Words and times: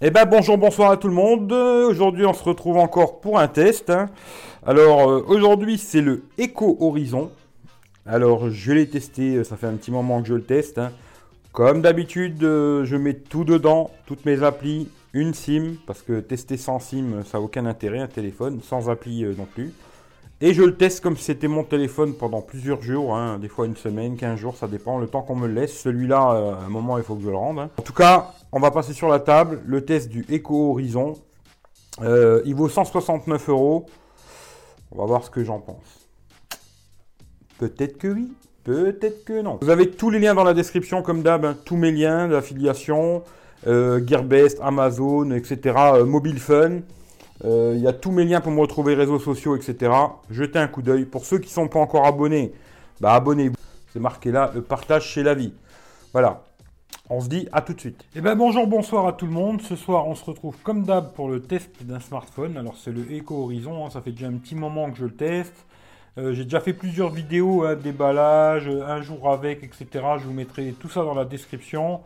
Eh 0.00 0.10
ben 0.10 0.26
bonjour, 0.26 0.56
bonsoir 0.58 0.92
à 0.92 0.96
tout 0.96 1.08
le 1.08 1.14
monde. 1.14 1.50
Aujourd'hui, 1.52 2.24
on 2.24 2.32
se 2.32 2.44
retrouve 2.44 2.76
encore 2.76 3.20
pour 3.20 3.38
un 3.40 3.48
test. 3.48 3.90
hein. 3.90 4.06
Alors 4.64 5.10
euh, 5.10 5.24
aujourd'hui, 5.26 5.76
c'est 5.76 6.00
le 6.00 6.22
Echo 6.38 6.76
Horizon. 6.80 7.32
Alors 8.06 8.48
je 8.48 8.72
l'ai 8.72 8.88
testé, 8.88 9.36
euh, 9.36 9.44
ça 9.44 9.56
fait 9.56 9.66
un 9.66 9.74
petit 9.74 9.90
moment 9.90 10.22
que 10.22 10.28
je 10.28 10.34
le 10.34 10.44
teste. 10.44 10.78
hein. 10.78 10.92
Comme 11.52 11.82
d'habitude, 11.82 12.44
euh, 12.44 12.84
je 12.84 12.94
mets 12.96 13.14
tout 13.14 13.42
dedans, 13.42 13.90
toutes 14.06 14.24
mes 14.24 14.44
applis, 14.44 14.88
une 15.14 15.34
SIM, 15.34 15.74
parce 15.86 16.02
que 16.02 16.20
tester 16.20 16.56
sans 16.56 16.78
SIM, 16.78 17.24
ça 17.24 17.38
n'a 17.38 17.44
aucun 17.44 17.66
intérêt, 17.66 17.98
un 17.98 18.06
téléphone, 18.06 18.60
sans 18.62 18.88
appli 18.90 19.24
euh, 19.24 19.34
non 19.36 19.46
plus. 19.52 19.72
Et 20.40 20.54
je 20.54 20.62
le 20.62 20.76
teste 20.76 21.00
comme 21.02 21.16
si 21.16 21.24
c'était 21.24 21.48
mon 21.48 21.64
téléphone 21.64 22.14
pendant 22.14 22.40
plusieurs 22.42 22.80
jours, 22.80 23.16
hein, 23.16 23.40
des 23.40 23.48
fois 23.48 23.66
une 23.66 23.76
semaine, 23.76 24.16
15 24.16 24.38
jours, 24.38 24.56
ça 24.56 24.68
dépend, 24.68 24.98
le 24.98 25.08
temps 25.08 25.22
qu'on 25.22 25.34
me 25.34 25.48
le 25.48 25.54
laisse. 25.54 25.76
Celui-là, 25.80 26.32
euh, 26.32 26.54
à 26.54 26.64
un 26.64 26.68
moment, 26.68 26.96
il 26.96 27.02
faut 27.02 27.16
que 27.16 27.22
je 27.22 27.28
le 27.30 27.36
rende. 27.36 27.58
hein. 27.58 27.70
En 27.76 27.82
tout 27.82 27.92
cas, 27.92 28.34
on 28.52 28.60
va 28.60 28.70
passer 28.70 28.92
sur 28.92 29.08
la 29.08 29.18
table 29.18 29.60
le 29.66 29.84
test 29.84 30.08
du 30.08 30.24
Echo 30.30 30.70
Horizon. 30.70 31.14
Euh, 32.02 32.40
il 32.44 32.54
vaut 32.54 32.68
169 32.68 33.48
euros. 33.48 33.86
On 34.92 34.98
va 34.98 35.06
voir 35.06 35.24
ce 35.24 35.30
que 35.30 35.42
j'en 35.42 35.58
pense. 35.58 36.08
Peut-être 37.58 37.98
que 37.98 38.06
oui, 38.06 38.32
peut-être 38.62 39.24
que 39.24 39.42
non. 39.42 39.58
Vous 39.60 39.70
avez 39.70 39.90
tous 39.90 40.10
les 40.10 40.20
liens 40.20 40.34
dans 40.36 40.44
la 40.44 40.54
description, 40.54 41.02
comme 41.02 41.22
d'hab, 41.22 41.44
hein, 41.44 41.56
tous 41.64 41.76
mes 41.76 41.90
liens 41.90 42.28
d'affiliation, 42.28 43.24
euh, 43.66 44.00
Gearbest, 44.06 44.60
Amazon, 44.62 45.32
etc., 45.32 45.74
Mobile 46.06 46.38
Fun. 46.38 46.82
Euh, 47.44 47.74
Il 47.76 47.82
y 47.82 47.86
a 47.86 47.92
tous 47.92 48.10
mes 48.10 48.24
liens 48.24 48.40
pour 48.40 48.52
me 48.52 48.60
retrouver, 48.60 48.94
réseaux 48.94 49.18
sociaux, 49.18 49.56
etc. 49.56 49.92
Jetez 50.30 50.58
un 50.58 50.68
coup 50.68 50.82
d'œil. 50.82 51.04
Pour 51.04 51.24
ceux 51.24 51.38
qui 51.38 51.48
ne 51.48 51.52
sont 51.52 51.68
pas 51.68 51.78
encore 51.78 52.06
abonnés, 52.06 52.52
bah 53.00 53.14
abonnez-vous. 53.14 53.54
C'est 53.92 54.00
marqué 54.00 54.30
là, 54.30 54.50
le 54.54 54.62
partage 54.62 55.06
chez 55.06 55.22
la 55.22 55.34
vie. 55.34 55.52
Voilà. 56.12 56.42
On 57.10 57.20
se 57.22 57.28
dit 57.28 57.48
à 57.52 57.62
tout 57.62 57.72
de 57.72 57.80
suite. 57.80 58.04
Eh 58.14 58.20
ben 58.20 58.34
bonjour, 58.36 58.66
bonsoir 58.66 59.06
à 59.06 59.14
tout 59.14 59.24
le 59.24 59.32
monde. 59.32 59.62
Ce 59.62 59.76
soir, 59.76 60.06
on 60.06 60.14
se 60.14 60.24
retrouve 60.24 60.56
comme 60.62 60.84
d'hab 60.84 61.14
pour 61.14 61.28
le 61.30 61.40
test 61.40 61.70
d'un 61.82 62.00
smartphone. 62.00 62.58
Alors 62.58 62.76
c'est 62.76 62.92
le 62.92 63.10
Echo 63.10 63.44
Horizon, 63.44 63.86
hein. 63.86 63.90
ça 63.90 64.02
fait 64.02 64.12
déjà 64.12 64.26
un 64.26 64.34
petit 64.34 64.54
moment 64.54 64.90
que 64.90 64.98
je 64.98 65.04
le 65.06 65.14
teste. 65.14 65.54
Euh, 66.18 66.34
J'ai 66.34 66.44
déjà 66.44 66.60
fait 66.60 66.74
plusieurs 66.74 67.10
vidéos, 67.10 67.64
hein, 67.64 67.76
déballage, 67.76 68.68
euh, 68.68 68.86
un 68.86 69.00
jour 69.00 69.30
avec, 69.30 69.62
etc. 69.62 69.86
Je 70.18 70.24
vous 70.24 70.34
mettrai 70.34 70.74
tout 70.78 70.90
ça 70.90 71.02
dans 71.02 71.14
la 71.14 71.24
description. 71.24 72.00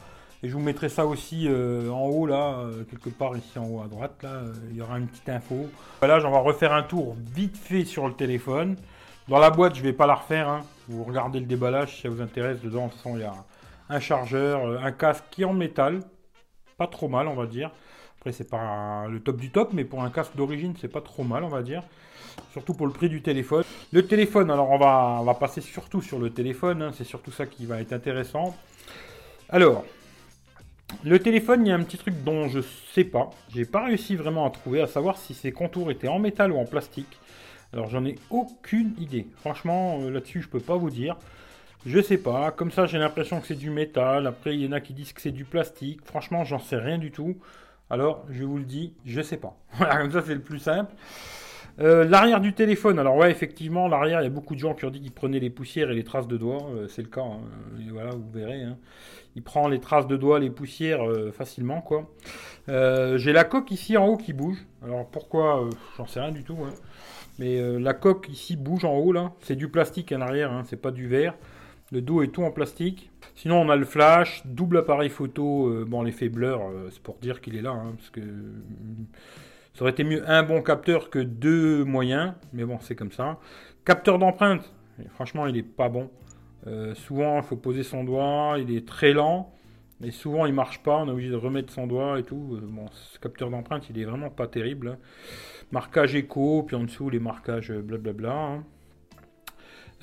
Et 0.45 0.49
je 0.49 0.55
vous 0.55 0.61
mettrai 0.61 0.89
ça 0.89 1.07
aussi 1.07 1.47
euh, 1.49 1.89
en 1.91 2.07
haut, 2.07 2.27
là, 2.27 2.59
euh, 2.59 2.83
quelque 2.85 3.11
part 3.11 3.37
ici 3.37 3.59
en 3.61 3.67
haut 3.67 3.81
à 3.81 3.87
droite. 3.87 4.21
Là, 4.23 4.31
euh, 4.31 4.53
il 4.71 4.77
y 4.77 4.81
aura 4.83 4.99
une 4.99 5.07
petite 5.07 5.29
info. 5.29 5.69
Voilà, 6.01 6.19
j'en 6.19 6.33
vais 6.33 6.39
refaire 6.39 6.73
un 6.73 6.83
tour 6.83 7.17
vite 7.33 7.57
fait 7.57 7.85
sur 7.85 8.09
le 8.09 8.15
téléphone. 8.15 8.77
Dans 9.29 9.39
la 9.39 9.51
boîte, 9.51 9.77
je 9.77 9.83
vais 9.83 9.93
pas 9.93 10.07
la 10.07 10.15
refaire. 10.15 10.49
hein. 10.49 10.63
Vous 10.89 11.05
regardez 11.05 11.39
le 11.39 11.47
déballage 11.47 11.95
si 11.95 12.03
ça 12.03 12.09
vous 12.09 12.21
intéresse. 12.21 12.61
Dedans, 12.61 12.91
il 13.15 13.21
y 13.21 13.23
a 13.23 13.35
un 13.89 14.01
chargeur, 14.01 14.83
un 14.83 14.91
casque 14.91 15.25
qui 15.31 15.43
est 15.43 15.45
en 15.45 15.53
métal. 15.53 16.01
Pas 16.77 16.89
trop 16.89 17.09
mal, 17.09 17.29
on 17.29 17.35
va 17.35 17.47
dire. 17.47 17.71
Après, 18.19 18.33
c'est 18.33 18.51
pas 18.51 19.07
le 19.09 19.21
top 19.21 19.37
du 19.37 19.51
top, 19.51 19.71
mais 19.73 19.85
pour 19.85 20.03
un 20.03 20.11
casque 20.11 20.35
d'origine, 20.35 20.75
c'est 20.81 20.89
pas 20.89 21.01
trop 21.01 21.23
mal, 21.23 21.45
on 21.45 21.49
va 21.49 21.63
dire. 21.63 21.85
Surtout 22.51 22.75
pour 22.75 22.87
le 22.89 22.93
prix 22.93 23.09
du 23.09 23.23
téléphone. 23.23 23.63
Le 23.93 24.05
téléphone, 24.07 24.51
alors 24.51 24.71
on 24.71 24.79
va, 24.79 25.19
on 25.21 25.25
va 25.25 25.35
passer 25.35 25.61
surtout 25.61 26.03
sur 26.03 26.19
le 26.19 26.31
téléphone. 26.31 26.83
hein. 26.83 26.91
C'est 26.93 27.05
surtout 27.05 27.31
ça 27.31 27.47
qui 27.47 27.65
va 27.65 27.81
être 27.81 27.93
intéressant. 27.93 28.57
Alors, 29.49 29.85
le 31.05 31.19
téléphone, 31.19 31.67
il 31.67 31.71
y 31.71 31.73
a 31.73 31.75
un 31.75 31.83
petit 31.83 31.99
truc 31.99 32.23
dont 32.25 32.49
je 32.49 32.61
sais 32.93 33.05
pas. 33.05 33.31
J'ai 33.55 33.65
pas 33.65 33.85
réussi 33.85 34.17
vraiment 34.17 34.47
à 34.47 34.51
trouver, 34.51 34.81
à 34.81 34.87
savoir 34.87 35.19
si 35.19 35.35
ses 35.35 35.53
contours 35.53 35.91
étaient 35.91 36.09
en 36.09 36.19
métal 36.19 36.53
ou 36.53 36.59
en 36.59 36.65
plastique. 36.65 37.19
Alors, 37.73 37.89
j'en 37.89 38.05
ai 38.05 38.17
aucune 38.31 38.93
idée. 38.99 39.27
Franchement, 39.41 39.99
euh, 40.01 40.11
là-dessus, 40.11 40.43
je 40.43 40.49
peux 40.49 40.61
pas 40.61 40.77
vous 40.77 40.91
dire. 40.91 41.17
Je 41.87 42.01
sais 42.01 42.19
pas. 42.19 42.51
Comme 42.51 42.71
ça, 42.71 42.87
j'ai 42.87 42.99
l'impression 42.99 43.41
que 43.41 43.47
c'est 43.47 43.55
du 43.55 43.71
métal. 43.71 44.27
Après, 44.27 44.55
il 44.55 44.63
y 44.63 44.69
en 44.69 44.73
a 44.73 44.81
qui 44.81 44.93
disent 44.93 45.13
que 45.13 45.21
c'est 45.21 45.31
du 45.31 45.45
plastique. 45.45 46.01
Franchement, 46.05 46.45
j'en 46.45 46.59
sais 46.59 46.77
rien 46.77 46.99
du 46.99 47.11
tout. 47.11 47.39
Alors, 47.91 48.25
je 48.31 48.45
vous 48.45 48.59
le 48.59 48.65
dis, 48.65 48.95
je 49.05 49.21
sais 49.23 49.39
pas. 49.39 49.57
Voilà, 49.75 49.97
comme 49.99 50.13
ça, 50.13 50.23
c'est 50.23 50.35
le 50.35 50.41
plus 50.41 50.59
simple. 50.59 50.93
Euh, 51.81 52.05
l'arrière 52.05 52.41
du 52.41 52.53
téléphone, 52.53 52.99
alors 52.99 53.17
ouais, 53.17 53.31
effectivement, 53.31 53.89
l'arrière, 53.89 54.21
il 54.21 54.25
y 54.25 54.27
a 54.27 54.31
beaucoup 54.31 54.55
de 54.55 54.61
gens 54.61 54.75
qui 54.75 54.85
ont 54.85 54.91
dit 54.91 55.01
qu'ils 55.01 55.13
prenaient 55.13 55.41
les 55.41 55.51
poussières 55.51 55.91
et 55.91 55.95
les 55.95 56.05
traces 56.05 56.29
de 56.29 56.37
doigts. 56.37 56.67
Euh, 56.75 56.87
c'est 56.89 57.03
le 57.03 57.09
cas. 57.09 57.23
hein. 57.23 57.41
Et 57.81 57.91
voilà, 57.91 58.11
vous 58.11 58.31
verrez. 58.33 58.63
hein. 58.63 58.77
Il 59.35 59.43
prend 59.43 59.69
les 59.69 59.81
traces 59.81 60.07
de 60.07 60.17
doigts, 60.17 60.39
les 60.39 60.51
poussières 60.51 61.03
euh, 61.09 61.33
facilement, 61.33 61.81
quoi. 61.81 62.11
J'ai 62.69 63.33
la 63.33 63.45
coque 63.45 63.71
ici 63.71 63.97
en 63.97 64.07
haut 64.07 64.17
qui 64.19 64.33
bouge. 64.33 64.59
Alors 64.85 65.07
pourquoi 65.07 65.69
J'en 65.97 66.07
sais 66.07 66.21
rien 66.21 66.33
du 66.33 66.45
tout. 66.45 66.59
hein. 66.63 66.73
Mais 67.39 67.61
la 67.79 67.95
coque 67.95 68.29
ici 68.29 68.57
bouge 68.57 68.85
en 68.85 68.95
haut 68.99 69.13
là. 69.13 69.33
C'est 69.41 69.57
du 69.57 69.69
plastique 69.69 70.13
à 70.13 70.19
l'arrière, 70.19 70.53
hein, 70.53 70.63
c'est 70.67 70.81
pas 70.81 70.91
du 70.91 71.09
verre. 71.09 71.35
Le 71.91 72.03
dos 72.03 72.23
est 72.23 72.29
tout 72.29 72.43
en 72.45 72.51
plastique. 72.51 73.11
Sinon, 73.35 73.57
on 73.61 73.69
a 73.71 73.77
le 73.77 73.85
flash, 73.87 74.43
double 74.45 74.79
appareil 74.79 75.09
photo. 75.09 75.85
bon, 75.87 76.03
l'effet 76.03 76.29
blur, 76.29 76.61
c'est 76.91 77.03
pour 77.03 77.17
dire 77.17 77.41
qu'il 77.41 77.57
est 77.57 77.63
là, 77.63 77.75
parce 77.97 78.11
que 78.11 78.21
ça 79.75 79.83
aurait 79.83 79.93
été 79.93 80.05
mieux 80.05 80.29
un 80.29 80.43
bon 80.43 80.63
capteur 80.63 81.11
que 81.11 81.19
deux 81.19 81.85
moyens, 81.85 82.35
mais 82.53 82.65
bon, 82.65 82.79
c'est 82.81 82.95
comme 82.95 83.13
ça. 83.13 83.39
Capteur 83.85 84.19
d'empreinte, 84.19 84.73
franchement, 85.15 85.47
il 85.47 85.57
est 85.57 85.63
pas 85.63 85.89
bon. 85.89 86.11
Euh, 86.67 86.95
souvent, 86.95 87.39
il 87.39 87.43
faut 87.43 87.57
poser 87.57 87.83
son 87.83 88.05
doigt, 88.05 88.57
il 88.59 88.75
est 88.77 88.87
très 88.87 89.13
lent, 89.13 89.53
et 90.05 90.11
souvent, 90.11 90.47
il 90.47 90.53
marche 90.55 90.83
pas. 90.83 90.99
On 90.99 91.09
est 91.09 91.11
obligé 91.11 91.31
de 91.31 91.37
remettre 91.37 91.73
son 91.73 91.87
doigt 91.87 92.19
et 92.19 92.23
tout. 92.23 92.57
Euh, 92.57 92.61
bon, 92.63 92.87
ce 92.93 93.19
capteur 93.19 93.51
d'empreinte, 93.51 93.89
il 93.91 93.99
est 93.99 94.05
vraiment 94.05 94.31
pas 94.31 94.47
terrible. 94.47 94.89
hein. 94.89 94.99
Marquage 95.73 96.15
écho, 96.15 96.63
puis 96.65 96.77
en 96.77 96.85
dessous, 96.85 97.09
les 97.11 97.19
marquages 97.19 97.71
euh, 97.71 97.81
blablabla. 97.83 98.33
hein. 98.33 98.65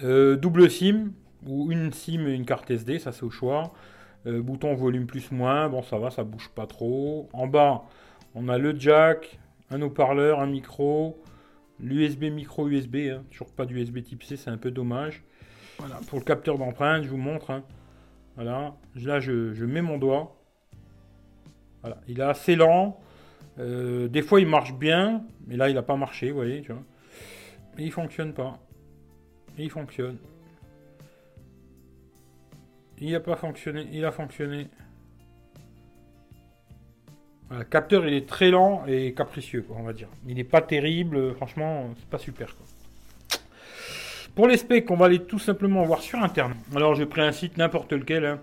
Double 0.01 0.69
SIM, 0.69 1.11
ou 1.45 1.71
une 1.71 1.91
SIM 1.93 2.27
et 2.27 2.33
une 2.33 2.45
carte 2.45 2.71
SD, 2.71 2.99
ça 2.99 3.11
c'est 3.11 3.23
au 3.23 3.29
choix. 3.29 3.73
Bouton 4.25 4.73
volume 4.75 5.05
plus 5.07 5.31
moins, 5.31 5.69
bon 5.69 5.81
ça 5.81 5.97
va, 5.97 6.09
ça 6.09 6.23
bouge 6.23 6.49
pas 6.55 6.67
trop. 6.67 7.29
En 7.33 7.47
bas, 7.47 7.83
on 8.35 8.47
a 8.49 8.57
le 8.57 8.77
jack, 8.77 9.39
un 9.71 9.81
haut-parleur, 9.81 10.39
un 10.39 10.47
micro, 10.47 11.21
l'USB 11.79 12.25
micro 12.25 12.67
USB, 12.67 12.95
hein, 13.11 13.23
toujours 13.31 13.51
pas 13.53 13.65
d'USB 13.65 14.03
type 14.03 14.23
C, 14.23 14.37
c'est 14.37 14.49
un 14.49 14.57
peu 14.57 14.71
dommage. 14.71 15.23
Voilà, 15.77 15.99
pour 16.07 16.19
le 16.19 16.25
capteur 16.25 16.57
d'empreinte, 16.57 17.03
je 17.03 17.09
vous 17.09 17.17
montre. 17.17 17.51
hein. 17.51 17.63
Voilà, 18.35 18.75
là 18.95 19.19
je, 19.19 19.53
je 19.53 19.65
mets 19.65 19.81
mon 19.81 19.97
doigt. 19.97 20.35
Voilà, 21.81 21.99
il 22.07 22.19
est 22.19 22.23
assez 22.23 22.55
lent. 22.55 22.99
Euh, 23.57 24.07
des 24.07 24.21
fois 24.21 24.39
il 24.39 24.47
marche 24.47 24.73
bien, 24.73 25.25
mais 25.47 25.57
là 25.57 25.69
il 25.69 25.75
n'a 25.75 25.81
pas 25.81 25.95
marché, 25.95 26.29
vous 26.29 26.37
voyez, 26.37 26.61
tu 26.61 26.71
vois. 26.71 26.83
Mais 27.77 27.83
il 27.83 27.91
fonctionne 27.91 28.33
pas. 28.33 28.59
Il 29.57 29.69
fonctionne. 29.69 30.17
Il 32.97 33.11
n'a 33.11 33.19
pas 33.19 33.35
fonctionné, 33.35 33.87
il 33.91 34.03
a 34.05 34.11
fonctionné. 34.11 34.67
Le 37.51 37.63
capteur 37.63 38.07
il 38.07 38.13
est 38.13 38.27
très 38.27 38.51
lent 38.51 38.83
et 38.87 39.13
capricieux, 39.13 39.65
on 39.75 39.83
va 39.83 39.93
dire. 39.93 40.07
Il 40.27 40.35
n'est 40.35 40.43
pas 40.43 40.61
terrible, 40.61 41.17
euh, 41.17 41.33
franchement, 41.33 41.89
c'est 41.97 42.09
pas 42.09 42.19
super. 42.19 42.55
Pour 44.35 44.47
les 44.47 44.57
specs, 44.57 44.89
on 44.91 44.95
va 44.95 45.07
aller 45.07 45.19
tout 45.19 45.39
simplement 45.39 45.83
voir 45.83 46.01
sur 46.01 46.19
internet. 46.19 46.57
Alors 46.75 46.95
j'ai 46.95 47.05
pris 47.05 47.21
un 47.21 47.31
site 47.31 47.57
n'importe 47.57 47.91
lequel. 47.93 48.25
hein. 48.25 48.39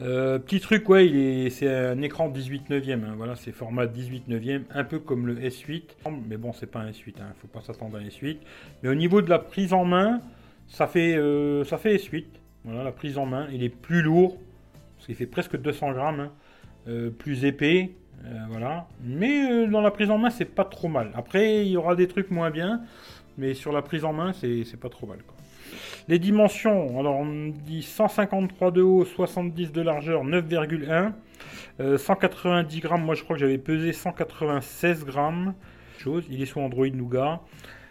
Euh, 0.00 0.38
petit 0.38 0.60
truc, 0.60 0.88
ouais, 0.88 1.06
il 1.06 1.16
est, 1.16 1.50
c'est 1.50 1.68
un 1.68 2.00
écran 2.00 2.28
18 2.28 2.70
neuvième. 2.70 3.04
hein, 3.04 3.14
voilà, 3.16 3.36
c'est 3.36 3.52
format 3.52 3.86
18 3.86 4.28
neuvième, 4.28 4.64
un 4.70 4.84
peu 4.84 4.98
comme 4.98 5.26
le 5.26 5.34
S8. 5.36 5.82
Mais 6.28 6.36
bon, 6.36 6.52
c'est 6.52 6.70
pas 6.70 6.78
un 6.80 6.90
S8, 6.90 7.14
hein, 7.20 7.34
faut 7.40 7.48
pas 7.48 7.60
s'attendre 7.60 7.98
à 7.98 8.00
un 8.00 8.04
S8. 8.04 8.38
Mais 8.82 8.88
au 8.88 8.94
niveau 8.94 9.20
de 9.20 9.28
la 9.28 9.38
prise 9.38 9.72
en 9.74 9.84
main, 9.84 10.20
ça 10.68 10.86
fait, 10.86 11.16
euh, 11.16 11.64
ça 11.64 11.76
fait 11.76 11.96
S8. 11.96 12.24
Voilà, 12.64 12.84
la 12.84 12.92
prise 12.92 13.18
en 13.18 13.26
main, 13.26 13.48
il 13.52 13.62
est 13.64 13.68
plus 13.68 14.02
lourd, 14.02 14.38
parce 14.96 15.06
qu'il 15.06 15.16
fait 15.16 15.26
presque 15.26 15.60
200 15.60 15.92
grammes, 15.92 16.20
hein, 16.20 16.32
plus 17.18 17.44
épais, 17.44 17.92
euh, 18.24 18.38
voilà. 18.48 18.86
Mais 19.02 19.50
euh, 19.50 19.66
dans 19.66 19.80
la 19.80 19.90
prise 19.90 20.10
en 20.10 20.18
main, 20.18 20.30
c'est 20.30 20.44
pas 20.44 20.64
trop 20.64 20.86
mal. 20.88 21.10
Après, 21.14 21.66
il 21.66 21.72
y 21.72 21.76
aura 21.76 21.96
des 21.96 22.06
trucs 22.06 22.30
moins 22.30 22.50
bien, 22.50 22.82
mais 23.38 23.54
sur 23.54 23.72
la 23.72 23.82
prise 23.82 24.04
en 24.04 24.12
main, 24.12 24.32
c'est 24.32 24.80
pas 24.80 24.88
trop 24.88 25.06
mal. 25.06 25.18
Les 26.08 26.18
dimensions, 26.18 26.98
alors 26.98 27.16
on 27.16 27.48
dit 27.48 27.82
153 27.82 28.70
de 28.72 28.82
haut, 28.82 29.04
70 29.04 29.72
de 29.72 29.82
largeur, 29.82 30.24
9,1. 30.24 31.12
Euh, 31.80 31.96
190 31.96 32.80
grammes, 32.80 33.04
moi 33.04 33.14
je 33.14 33.22
crois 33.22 33.36
que 33.36 33.40
j'avais 33.40 33.58
pesé 33.58 33.92
196 33.92 35.04
grammes. 35.04 35.54
Chose, 35.98 36.24
il 36.28 36.42
est 36.42 36.46
sous 36.46 36.60
Android 36.60 36.88
Nougat. 36.88 37.40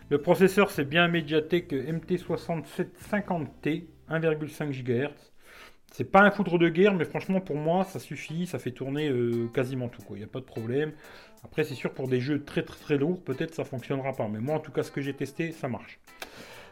Le 0.09 0.17
processeur 0.19 0.71
c'est 0.71 0.85
bien 0.85 1.07
Mediatek 1.07 1.71
MT6750T, 1.71 3.85
1,5 4.09 4.71
GHz. 4.71 5.30
C'est 5.91 6.09
pas 6.09 6.21
un 6.21 6.31
foudre 6.31 6.57
de 6.57 6.69
guerre, 6.69 6.93
mais 6.93 7.05
franchement 7.05 7.41
pour 7.41 7.57
moi 7.57 7.83
ça 7.83 7.99
suffit, 7.99 8.47
ça 8.47 8.59
fait 8.59 8.71
tourner 8.71 9.09
euh, 9.09 9.49
quasiment 9.53 9.89
tout. 9.89 10.01
Il 10.11 10.17
n'y 10.17 10.23
a 10.23 10.27
pas 10.27 10.39
de 10.39 10.45
problème. 10.45 10.93
Après 11.43 11.63
c'est 11.63 11.75
sûr 11.75 11.93
pour 11.93 12.07
des 12.07 12.21
jeux 12.21 12.43
très 12.43 12.63
très 12.63 12.79
très 12.79 12.97
lourds, 12.97 13.21
peut-être 13.21 13.53
ça 13.53 13.65
fonctionnera 13.65 14.13
pas. 14.13 14.27
Mais 14.29 14.39
moi 14.39 14.55
en 14.55 14.59
tout 14.59 14.71
cas 14.71 14.83
ce 14.83 14.91
que 14.91 15.01
j'ai 15.01 15.13
testé, 15.13 15.51
ça 15.51 15.67
marche. 15.67 15.99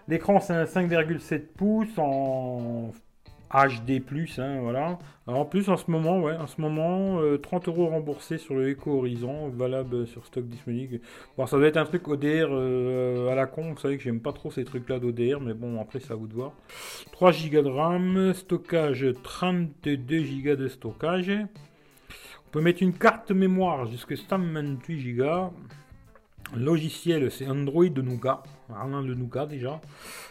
L'écran 0.08 0.40
c'est 0.40 0.54
un 0.54 0.64
5,7 0.64 1.48
pouces 1.48 1.98
en 1.98 2.92
HD+, 3.52 4.02
hein, 4.38 4.60
voilà. 4.62 5.00
En 5.26 5.46
plus, 5.46 5.70
en 5.70 5.78
ce 5.78 5.90
moment, 5.90 6.24
en 6.24 6.48
ce 6.48 6.62
moment, 6.62 7.20
euh, 7.22 7.38
30 7.38 7.68
euros 7.68 7.88
remboursés 7.88 8.38
sur 8.38 8.56
le 8.56 8.70
Echo 8.70 8.98
Horizon, 8.98 9.50
valable 9.50 10.06
sur 10.08 10.26
stock 10.26 10.46
disponible. 10.46 11.00
Bon, 11.38 11.46
ça 11.46 11.58
doit 11.58 11.68
être 11.68 11.78
un 11.78 11.86
truc 11.86 12.08
ODR 12.08 12.50
euh, 12.52 13.32
à 13.32 13.36
la 13.36 13.48
con, 13.48 13.74
vous 13.74 13.80
savez 13.80 13.98
que 13.98 14.04
j'aime 14.04 14.20
pas 14.20 14.34
trop 14.34 14.52
ces 14.52 14.64
trucs-là 14.64 15.00
d'ODR, 15.00 15.40
mais 15.42 15.54
bon, 15.54 15.80
après, 15.82 16.00
c'est 16.00 16.12
à 16.12 16.16
vous 16.16 16.28
de 16.28 16.34
voir. 16.34 16.54
3 17.12 17.32
Go 17.52 17.62
de 17.62 17.70
RAM, 17.70 18.34
stockage 18.34 19.08
32 19.24 20.24
Go 20.44 20.56
de 20.56 20.68
stockage. 20.68 21.32
On 22.48 22.52
peut 22.52 22.62
mettre 22.62 22.84
une 22.84 22.94
carte 22.94 23.32
mémoire 23.32 23.88
jusqu'à 23.88 24.16
128 24.16 25.16
Go. 25.16 25.54
Logiciel, 26.56 27.30
c'est 27.32 27.48
Android 27.48 27.90
de 27.90 28.02
Nougat. 28.02 28.44
Rien 28.70 29.04
de 29.04 29.14
Nougat 29.14 29.46
déjà. 29.46 29.80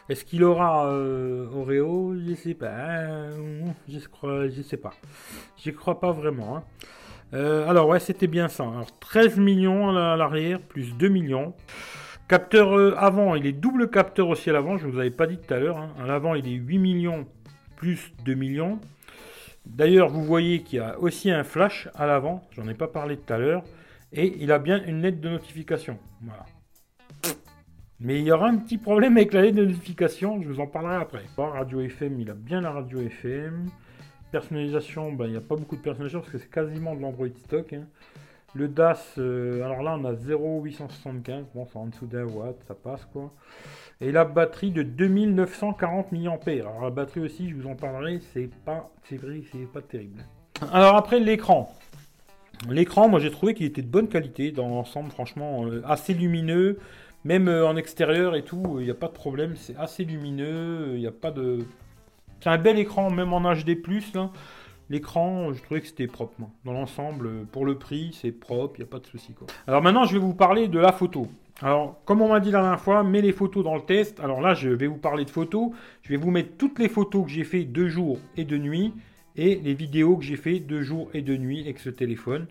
Est-ce 0.08 0.24
qu'il 0.24 0.42
aura 0.44 0.88
euh, 0.88 1.46
Oreo? 1.54 2.14
Je 2.16 2.34
sais 2.34 2.54
pas. 2.54 2.70
Hein. 2.70 3.30
Je 3.88 3.98
crois, 4.08 4.44
sais 4.50 4.76
pas. 4.76 4.94
J'y 5.56 5.72
crois 5.72 6.00
pas 6.00 6.12
vraiment. 6.12 6.56
Hein. 6.56 6.62
Euh, 7.34 7.68
alors 7.68 7.88
ouais, 7.88 8.00
c'était 8.00 8.26
bien 8.26 8.48
ça. 8.48 8.64
Alors 8.64 8.98
13 9.00 9.38
millions 9.38 9.90
à 9.90 10.16
l'arrière, 10.16 10.60
plus 10.60 10.94
2 10.94 11.08
millions. 11.08 11.54
Capteur 12.26 12.76
euh, 12.76 12.94
avant, 12.98 13.34
il 13.34 13.46
est 13.46 13.52
double 13.52 13.88
capteur 13.88 14.28
aussi 14.28 14.50
à 14.50 14.52
l'avant, 14.52 14.76
je 14.76 14.86
vous 14.86 14.98
avais 14.98 15.10
pas 15.10 15.26
dit 15.26 15.38
tout 15.38 15.54
à 15.54 15.58
l'heure. 15.58 15.78
Hein. 15.78 15.90
À 16.02 16.06
l'avant, 16.06 16.34
il 16.34 16.46
est 16.46 16.56
8 16.56 16.78
millions 16.78 17.26
plus 17.76 18.12
2 18.24 18.34
millions. 18.34 18.80
D'ailleurs, 19.64 20.08
vous 20.08 20.24
voyez 20.24 20.62
qu'il 20.62 20.78
y 20.78 20.82
a 20.82 20.98
aussi 20.98 21.30
un 21.30 21.44
flash 21.44 21.88
à 21.94 22.06
l'avant, 22.06 22.42
j'en 22.52 22.66
ai 22.68 22.74
pas 22.74 22.88
parlé 22.88 23.16
tout 23.16 23.32
à 23.32 23.38
l'heure. 23.38 23.62
Et 24.12 24.42
il 24.42 24.52
a 24.52 24.58
bien 24.58 24.84
une 24.84 25.02
lettre 25.02 25.20
de 25.20 25.28
notification. 25.28 25.98
Voilà. 26.22 26.46
Mais 28.00 28.20
il 28.20 28.24
y 28.26 28.30
aura 28.30 28.48
un 28.48 28.56
petit 28.56 28.78
problème 28.78 29.16
avec 29.16 29.32
la 29.32 29.42
lettre 29.42 29.56
de 29.56 29.64
notification, 29.64 30.40
je 30.40 30.48
vous 30.48 30.60
en 30.60 30.68
parlerai 30.68 30.96
après. 30.96 31.24
Radio 31.36 31.80
FM, 31.80 32.20
il 32.20 32.30
a 32.30 32.34
bien 32.34 32.60
la 32.60 32.70
radio 32.70 33.00
FM. 33.00 33.66
Personnalisation, 34.30 35.12
ben, 35.12 35.26
il 35.26 35.32
n'y 35.32 35.36
a 35.36 35.40
pas 35.40 35.56
beaucoup 35.56 35.74
de 35.74 35.80
personnalisation 35.80 36.20
parce 36.20 36.32
que 36.32 36.38
c'est 36.38 36.50
quasiment 36.50 36.94
de 36.94 37.00
l'Android 37.00 37.26
stock. 37.44 37.72
Hein. 37.72 37.86
Le 38.54 38.68
DAS, 38.68 39.14
euh, 39.18 39.62
alors 39.64 39.82
là 39.82 39.96
on 39.98 40.04
a 40.04 40.14
0,875, 40.14 41.46
bon 41.54 41.66
c'est 41.66 41.76
en 41.76 41.86
dessous 41.86 42.06
d'un 42.06 42.24
watt, 42.24 42.56
ça 42.66 42.74
passe 42.74 43.04
quoi. 43.12 43.32
Et 44.00 44.10
la 44.10 44.24
batterie 44.24 44.70
de 44.70 44.82
2940 44.82 46.12
mAh. 46.12 46.18
Alors 46.46 46.82
la 46.82 46.90
batterie 46.90 47.20
aussi, 47.20 47.50
je 47.50 47.56
vous 47.56 47.66
en 47.66 47.74
parlerai, 47.74 48.20
c'est 48.32 48.48
pas, 48.64 48.90
c'est 49.04 49.18
pas 49.72 49.82
terrible. 49.82 50.24
Alors 50.72 50.96
après 50.96 51.20
l'écran. 51.20 51.74
L'écran, 52.68 53.08
moi 53.08 53.20
j'ai 53.20 53.30
trouvé 53.30 53.54
qu'il 53.54 53.66
était 53.66 53.82
de 53.82 53.88
bonne 53.88 54.08
qualité 54.08 54.50
dans 54.50 54.68
l'ensemble, 54.68 55.10
franchement, 55.10 55.66
euh, 55.66 55.82
assez 55.86 56.14
lumineux, 56.14 56.78
même 57.24 57.48
euh, 57.48 57.66
en 57.66 57.76
extérieur 57.76 58.34
et 58.34 58.42
tout, 58.42 58.78
il 58.78 58.84
n'y 58.84 58.90
a 58.90 58.94
pas 58.94 59.08
de 59.08 59.12
problème, 59.12 59.54
c'est 59.56 59.76
assez 59.76 60.04
lumineux, 60.04 60.92
il 60.94 61.00
n'y 61.00 61.06
a 61.06 61.12
pas 61.12 61.30
de... 61.30 61.58
C'est 62.40 62.50
un 62.50 62.58
bel 62.58 62.78
écran, 62.78 63.10
même 63.10 63.32
en 63.32 63.40
HD+, 63.40 63.76
là. 64.14 64.30
L'écran, 64.90 65.52
je 65.52 65.62
trouvais 65.62 65.82
que 65.82 65.86
c'était 65.86 66.06
propre. 66.06 66.34
Dans 66.64 66.72
l'ensemble, 66.72 67.44
pour 67.52 67.66
le 67.66 67.76
prix, 67.76 68.16
c'est 68.18 68.32
propre, 68.32 68.76
il 68.78 68.82
n'y 68.82 68.88
a 68.88 68.90
pas 68.90 69.00
de 69.00 69.06
souci. 69.06 69.34
Alors 69.66 69.82
maintenant, 69.82 70.04
je 70.04 70.14
vais 70.14 70.18
vous 70.18 70.34
parler 70.34 70.66
de 70.66 70.78
la 70.78 70.92
photo. 70.92 71.28
Alors, 71.60 72.00
comme 72.04 72.22
on 72.22 72.28
m'a 72.28 72.40
dit 72.40 72.50
la 72.50 72.60
dernière 72.60 72.80
fois, 72.80 73.02
mets 73.02 73.20
les 73.20 73.32
photos 73.32 73.64
dans 73.64 73.74
le 73.74 73.82
test. 73.82 74.18
Alors 74.20 74.40
là, 74.40 74.54
je 74.54 74.70
vais 74.70 74.86
vous 74.86 74.96
parler 74.96 75.24
de 75.24 75.30
photos. 75.30 75.72
Je 76.02 76.10
vais 76.10 76.16
vous 76.16 76.30
mettre 76.30 76.56
toutes 76.56 76.78
les 76.78 76.88
photos 76.88 77.24
que 77.24 77.30
j'ai 77.30 77.44
fait 77.44 77.64
de 77.64 77.86
jour 77.86 78.18
et 78.36 78.44
de 78.44 78.56
nuit 78.56 78.94
et 79.38 79.54
les 79.54 79.72
vidéos 79.72 80.16
que 80.16 80.24
j'ai 80.24 80.36
fait 80.36 80.60
de 80.60 80.82
jour 80.82 81.10
et 81.14 81.22
de 81.22 81.36
nuit 81.36 81.62
avec 81.62 81.78
ce 81.78 81.88
téléphone. 81.88 82.46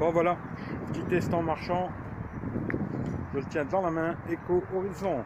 Bon 0.00 0.10
voilà, 0.12 0.38
petit 0.86 1.02
test 1.02 1.34
en 1.34 1.42
marchant. 1.42 1.90
Je 3.34 3.38
le 3.38 3.44
tiens 3.44 3.66
dans 3.66 3.82
la 3.82 3.90
main, 3.90 4.16
écho 4.30 4.64
horizon. 4.74 5.22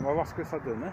On 0.00 0.02
va 0.02 0.14
voir 0.14 0.26
ce 0.26 0.34
que 0.34 0.42
ça 0.42 0.58
donne. 0.58 0.82
Hein. 0.84 0.92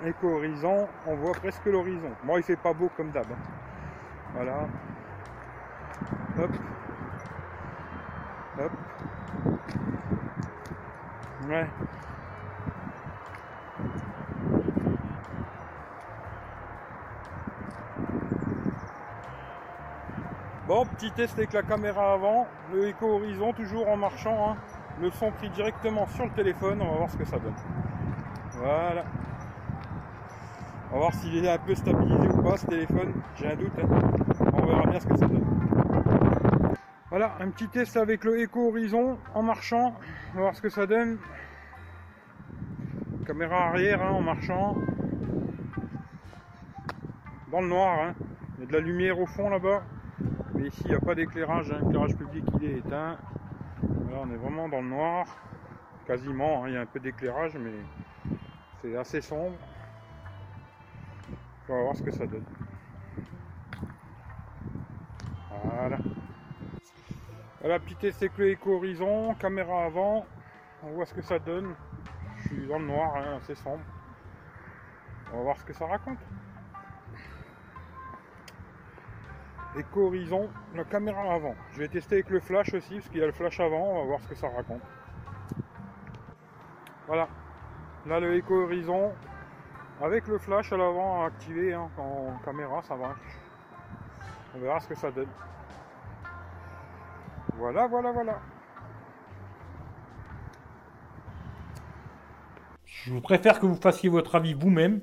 Écho 0.06 0.28
horizon, 0.28 0.86
on 1.08 1.16
voit 1.16 1.32
presque 1.32 1.66
l'horizon. 1.66 2.12
Bon, 2.22 2.36
il 2.36 2.44
fait 2.44 2.54
pas 2.54 2.72
beau 2.72 2.88
comme 2.96 3.10
d'hab. 3.10 3.26
Hein. 3.32 3.36
Voilà. 4.32 4.68
Hop. 6.38 6.50
Hop. 8.60 8.72
Ouais. 11.48 11.66
Petit 20.72 21.12
test 21.12 21.34
avec 21.36 21.52
la 21.52 21.62
caméra 21.62 22.14
avant, 22.14 22.46
le 22.72 22.88
écho 22.88 23.06
horizon, 23.06 23.52
toujours 23.52 23.86
en 23.88 23.96
marchant, 23.98 24.48
hein. 24.48 24.56
le 25.02 25.10
son 25.10 25.30
pris 25.30 25.50
directement 25.50 26.06
sur 26.06 26.24
le 26.24 26.30
téléphone, 26.30 26.80
on 26.80 26.90
va 26.92 26.96
voir 26.96 27.10
ce 27.10 27.16
que 27.18 27.26
ça 27.26 27.38
donne. 27.38 27.54
Voilà. 28.52 29.04
On 30.90 30.94
va 30.94 30.98
voir 30.98 31.14
s'il 31.14 31.44
est 31.44 31.50
un 31.50 31.58
peu 31.58 31.74
stabilisé 31.74 32.26
ou 32.26 32.42
pas 32.42 32.56
ce 32.56 32.66
téléphone. 32.66 33.12
J'ai 33.36 33.52
un 33.52 33.56
doute. 33.56 33.72
Hein. 33.78 33.88
On 34.54 34.66
verra 34.66 34.86
bien 34.86 34.98
ce 34.98 35.06
que 35.06 35.16
ça 35.18 35.26
donne. 35.26 35.44
Voilà, 37.10 37.36
un 37.38 37.50
petit 37.50 37.68
test 37.68 37.98
avec 37.98 38.24
le 38.24 38.40
Echo 38.40 38.68
Horizon 38.68 39.18
en 39.34 39.42
marchant. 39.42 39.94
On 40.32 40.36
va 40.36 40.40
voir 40.40 40.54
ce 40.54 40.62
que 40.62 40.70
ça 40.70 40.86
donne. 40.86 41.18
Caméra 43.26 43.68
arrière 43.68 44.02
hein, 44.02 44.12
en 44.12 44.22
marchant. 44.22 44.76
Dans 47.50 47.60
le 47.60 47.68
noir. 47.68 48.14
Il 48.56 48.62
y 48.62 48.64
a 48.64 48.66
de 48.68 48.72
la 48.72 48.80
lumière 48.80 49.20
au 49.20 49.26
fond 49.26 49.50
là-bas. 49.50 49.82
Ici, 50.64 50.82
il 50.84 50.90
n'y 50.90 50.96
a 50.96 51.00
pas 51.00 51.14
d'éclairage. 51.14 51.72
L'éclairage 51.72 52.16
public, 52.16 52.44
il 52.60 52.64
est 52.64 52.78
éteint. 52.78 53.18
Là, 54.10 54.18
on 54.20 54.30
est 54.30 54.36
vraiment 54.36 54.68
dans 54.68 54.80
le 54.80 54.88
noir. 54.88 55.26
Quasiment. 56.06 56.66
Il 56.66 56.74
y 56.74 56.76
a 56.76 56.82
un 56.82 56.86
peu 56.86 57.00
d'éclairage, 57.00 57.56
mais 57.56 57.72
c'est 58.80 58.96
assez 58.96 59.20
sombre. 59.20 59.56
On 61.68 61.74
va 61.74 61.82
voir 61.82 61.96
ce 61.96 62.02
que 62.02 62.10
ça 62.12 62.26
donne. 62.26 62.44
Voilà. 65.64 65.98
Voilà, 67.60 67.78
petit 67.80 67.96
test 67.96 68.22
avec 68.22 68.36
le 68.38 68.50
éco 68.50 68.76
horizon, 68.76 69.34
caméra 69.34 69.84
avant. 69.84 70.26
On 70.84 70.90
voit 70.90 71.06
ce 71.06 71.14
que 71.14 71.22
ça 71.22 71.38
donne. 71.38 71.74
Je 72.38 72.48
suis 72.48 72.66
dans 72.66 72.78
le 72.78 72.86
noir, 72.86 73.16
hein, 73.16 73.38
assez 73.38 73.54
sombre. 73.54 73.82
On 75.32 75.38
va 75.38 75.42
voir 75.42 75.58
ce 75.58 75.64
que 75.64 75.72
ça 75.72 75.86
raconte. 75.86 76.18
Éco 79.76 80.06
horizon, 80.06 80.50
la 80.74 80.84
caméra 80.84 81.32
avant. 81.32 81.54
Je 81.72 81.78
vais 81.78 81.88
tester 81.88 82.16
avec 82.16 82.30
le 82.30 82.40
flash 82.40 82.74
aussi, 82.74 82.96
parce 82.96 83.08
qu'il 83.08 83.20
y 83.20 83.22
a 83.22 83.26
le 83.26 83.32
flash 83.32 83.58
avant. 83.58 83.92
On 83.92 84.00
va 84.00 84.04
voir 84.04 84.20
ce 84.20 84.28
que 84.28 84.34
ça 84.34 84.48
raconte. 84.48 84.82
Voilà. 87.06 87.28
Là, 88.06 88.20
le 88.20 88.34
éco 88.34 88.64
horizon, 88.64 89.12
avec 90.02 90.26
le 90.26 90.38
flash 90.38 90.72
à 90.72 90.76
l'avant 90.76 91.24
activé 91.24 91.72
hein, 91.72 91.88
en 91.96 92.36
caméra, 92.44 92.82
ça 92.82 92.96
marche. 92.96 93.20
On 94.54 94.58
verra 94.58 94.80
ce 94.80 94.88
que 94.88 94.94
ça 94.94 95.10
donne. 95.10 95.28
Voilà, 97.56 97.86
voilà, 97.86 98.12
voilà. 98.12 98.40
Je 102.84 103.18
préfère 103.18 103.58
que 103.58 103.66
vous 103.66 103.76
fassiez 103.76 104.08
votre 104.08 104.34
avis 104.34 104.54
vous-même. 104.54 105.00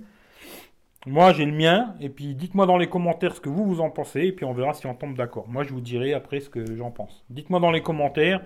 Moi, 1.06 1.34
j'ai 1.34 1.46
le 1.46 1.54
mien. 1.54 1.96
Et 2.02 2.10
puis, 2.10 2.36
dites-moi 2.36 2.66
dans 2.66 2.78
les 2.78 2.88
commentaires 2.88 3.36
ce 3.36 3.42
que 3.42 3.50
vous, 3.50 3.66
vous 3.66 3.82
en 3.82 3.90
pensez. 3.90 4.22
Et 4.22 4.32
puis, 4.32 4.46
on 4.46 4.54
verra 4.54 4.74
si 4.74 4.86
on 4.86 4.96
tombe 4.96 5.16
d'accord. 5.16 5.48
Moi, 5.48 5.64
je 5.64 5.72
vous 5.72 5.82
dirai 5.82 6.14
après 6.14 6.40
ce 6.40 6.50
que 6.50 6.76
j'en 6.76 6.92
pense. 6.92 7.24
Dites-moi 7.30 7.60
dans 7.60 7.72
les 7.72 7.82
commentaires. 7.82 8.42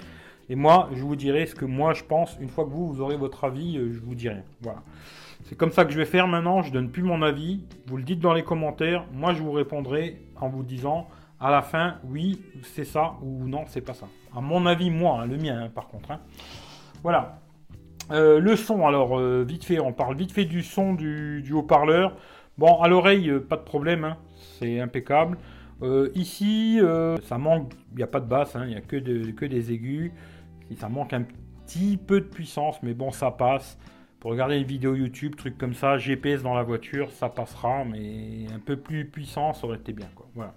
Et 0.50 0.56
moi, 0.56 0.90
je 0.94 1.02
vous 1.02 1.16
dirai 1.16 1.46
ce 1.46 1.56
que 1.56 1.66
moi, 1.66 1.94
je 1.94 2.04
pense. 2.04 2.38
Une 2.40 2.50
fois 2.50 2.66
que 2.66 2.70
vous, 2.70 2.88
vous 2.88 3.02
aurez 3.02 3.16
votre 3.16 3.44
avis, 3.46 3.78
euh, 3.78 3.92
je 3.92 4.00
vous 4.00 4.16
dirai. 4.16 4.44
Voilà. 4.62 4.84
C'est 5.46 5.58
comme 5.58 5.72
ça 5.72 5.86
que 5.86 5.92
je 5.92 5.98
vais 5.98 6.06
faire 6.06 6.28
maintenant. 6.28 6.62
Je 6.62 6.72
donne 6.72 6.90
plus 6.90 7.04
mon 7.04 7.22
avis. 7.22 7.66
Vous 7.88 7.98
le 7.98 8.04
dites 8.04 8.20
dans 8.20 8.34
les 8.34 8.44
commentaires. 8.44 9.06
Moi, 9.14 9.34
je 9.34 9.42
vous 9.42 9.52
répondrai 9.52 10.22
en 10.40 10.50
vous 10.50 10.64
disant 10.64 11.08
à 11.40 11.52
la 11.52 11.62
fin, 11.62 11.96
oui, 12.06 12.42
c'est 12.62 12.86
ça 12.86 13.16
ou 13.22 13.48
non, 13.48 13.66
c'est 13.68 13.82
pas 13.82 13.94
ça. 13.94 14.08
À 14.36 14.40
mon 14.40 14.66
avis, 14.66 14.90
moi, 14.90 15.20
hein, 15.22 15.26
le 15.26 15.38
mien, 15.38 15.64
hein, 15.64 15.70
par 15.74 15.88
contre. 15.90 16.12
Hein. 16.12 16.22
Voilà. 17.04 17.40
Euh, 18.12 18.40
le 18.40 18.56
son, 18.56 18.88
alors, 18.88 19.20
euh, 19.20 19.44
vite 19.46 19.66
fait, 19.66 19.80
on 19.80 19.92
parle 19.92 20.16
vite 20.16 20.32
fait 20.32 20.46
du 20.46 20.62
son 20.62 20.94
du, 20.94 21.52
haut-parleur. 21.54 22.16
Bon, 22.58 22.80
à 22.82 22.88
l'oreille, 22.88 23.30
euh, 23.30 23.40
pas 23.40 23.58
de 23.58 23.64
problème, 23.64 24.16
c'est 24.60 24.80
impeccable. 24.80 25.38
ici, 26.16 26.80
ça 27.24 27.38
manque, 27.38 27.74
il 27.92 27.98
n'y 27.98 28.04
a 28.04 28.08
pas 28.08 28.22
de 28.22 28.28
basse, 28.28 28.56
il 28.62 28.68
n'y 28.68 28.76
a 28.76 28.82
que, 28.82 29.32
que 29.32 29.46
des 29.46 29.74
aigus. 29.74 30.12
Ça 30.78 30.88
manque 30.88 31.14
un 31.14 31.24
petit 31.66 31.98
peu 31.98 32.22
de 32.22 32.26
puissance, 32.26 32.82
mais 32.84 32.94
bon, 32.94 33.12
ça 33.12 33.32
passe. 33.32 33.78
Pour 34.20 34.32
regarder 34.32 34.56
une 34.56 34.64
vidéo 34.64 34.96
YouTube, 34.96 35.36
trucs 35.36 35.58
comme 35.58 35.74
ça, 35.74 35.98
GPS 35.98 36.44
dans 36.44 36.54
la 36.54 36.64
voiture, 36.64 37.12
ça 37.12 37.28
passera, 37.28 37.84
mais 37.84 38.46
un 38.56 38.60
peu 38.60 38.78
plus 38.78 39.06
puissant, 39.06 39.52
ça 39.52 39.68
aurait 39.68 39.78
été 39.78 39.92
bien. 39.92 40.08
Voilà. 40.34 40.54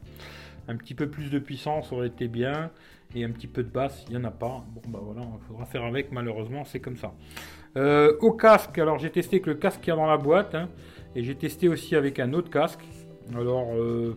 Un 0.68 0.76
petit 0.76 0.94
peu 0.94 1.08
plus 1.08 1.30
de 1.30 1.40
puissance 1.40 1.92
aurait 1.92 2.06
été 2.06 2.28
bien. 2.28 2.70
Et 3.14 3.24
un 3.24 3.30
petit 3.30 3.46
peu 3.46 3.62
de 3.62 3.68
basse, 3.68 4.04
il 4.08 4.16
n'y 4.16 4.22
en 4.22 4.24
a 4.24 4.30
pas. 4.30 4.64
Bon, 4.68 4.82
bah 4.88 5.00
voilà, 5.02 5.22
il 5.22 5.46
faudra 5.48 5.64
faire 5.64 5.84
avec, 5.84 6.12
malheureusement, 6.12 6.64
c'est 6.64 6.80
comme 6.80 6.96
ça. 6.96 7.12
Euh, 7.76 8.16
au 8.20 8.32
casque, 8.32 8.78
alors 8.78 8.98
j'ai 8.98 9.10
testé 9.10 9.36
avec 9.36 9.46
le 9.46 9.54
casque 9.54 9.80
qu'il 9.80 9.90
y 9.90 9.92
a 9.92 9.96
dans 9.96 10.06
la 10.06 10.16
boîte. 10.16 10.54
Hein, 10.54 10.68
et 11.14 11.22
j'ai 11.22 11.34
testé 11.34 11.68
aussi 11.68 11.96
avec 11.96 12.18
un 12.18 12.32
autre 12.32 12.50
casque. 12.50 12.84
Alors, 13.34 13.74
euh, 13.74 14.16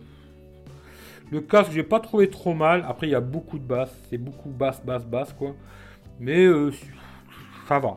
le 1.30 1.40
casque, 1.40 1.72
j'ai 1.72 1.82
pas 1.82 2.00
trouvé 2.00 2.28
trop 2.28 2.54
mal. 2.54 2.84
Après, 2.86 3.06
il 3.06 3.10
y 3.10 3.14
a 3.14 3.20
beaucoup 3.20 3.58
de 3.58 3.64
basse. 3.64 3.94
C'est 4.08 4.18
beaucoup 4.18 4.50
basse, 4.50 4.82
basse, 4.84 5.06
basse, 5.06 5.32
quoi. 5.32 5.54
Mais 6.18 6.44
euh, 6.44 6.70
ça 7.68 7.78
va. 7.78 7.96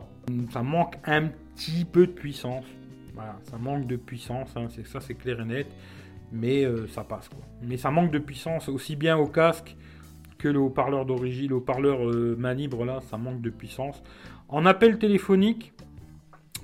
Ça 0.52 0.62
manque 0.62 0.96
un 1.04 1.28
petit 1.54 1.84
peu 1.84 2.06
de 2.06 2.12
puissance. 2.12 2.64
Voilà, 3.14 3.36
ça 3.44 3.58
manque 3.58 3.86
de 3.86 3.96
puissance. 3.96 4.50
Hein, 4.56 4.68
c'est 4.70 4.86
ça, 4.86 5.00
c'est 5.00 5.14
clair 5.14 5.40
et 5.40 5.44
net 5.44 5.66
mais 6.32 6.64
euh, 6.64 6.86
ça 6.88 7.04
passe 7.04 7.28
quoi. 7.28 7.40
Mais 7.62 7.76
ça 7.76 7.90
manque 7.90 8.10
de 8.10 8.18
puissance 8.18 8.68
aussi 8.68 8.96
bien 8.96 9.16
au 9.16 9.26
casque 9.26 9.76
que 10.36 10.48
le 10.48 10.58
haut-parleur 10.58 11.06
d'origine, 11.06 11.50
le 11.50 11.56
haut-parleur 11.56 12.00
main 12.36 12.52
libre 12.52 12.84
là, 12.84 13.00
ça 13.08 13.16
manque 13.16 13.40
de 13.40 13.50
puissance. 13.50 14.02
En 14.48 14.66
appel 14.66 14.98
téléphonique, 14.98 15.72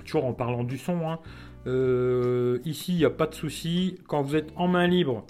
toujours 0.04 0.26
en 0.26 0.32
parlant 0.32 0.64
du 0.64 0.76
son, 0.76 1.08
hein, 1.08 1.18
euh, 1.66 2.58
ici 2.64 2.92
il 2.92 2.98
n'y 2.98 3.04
a 3.04 3.10
pas 3.10 3.26
de 3.26 3.34
souci. 3.34 3.98
Quand 4.06 4.22
vous 4.22 4.36
êtes 4.36 4.52
en 4.56 4.68
main 4.68 4.86
libre, 4.86 5.26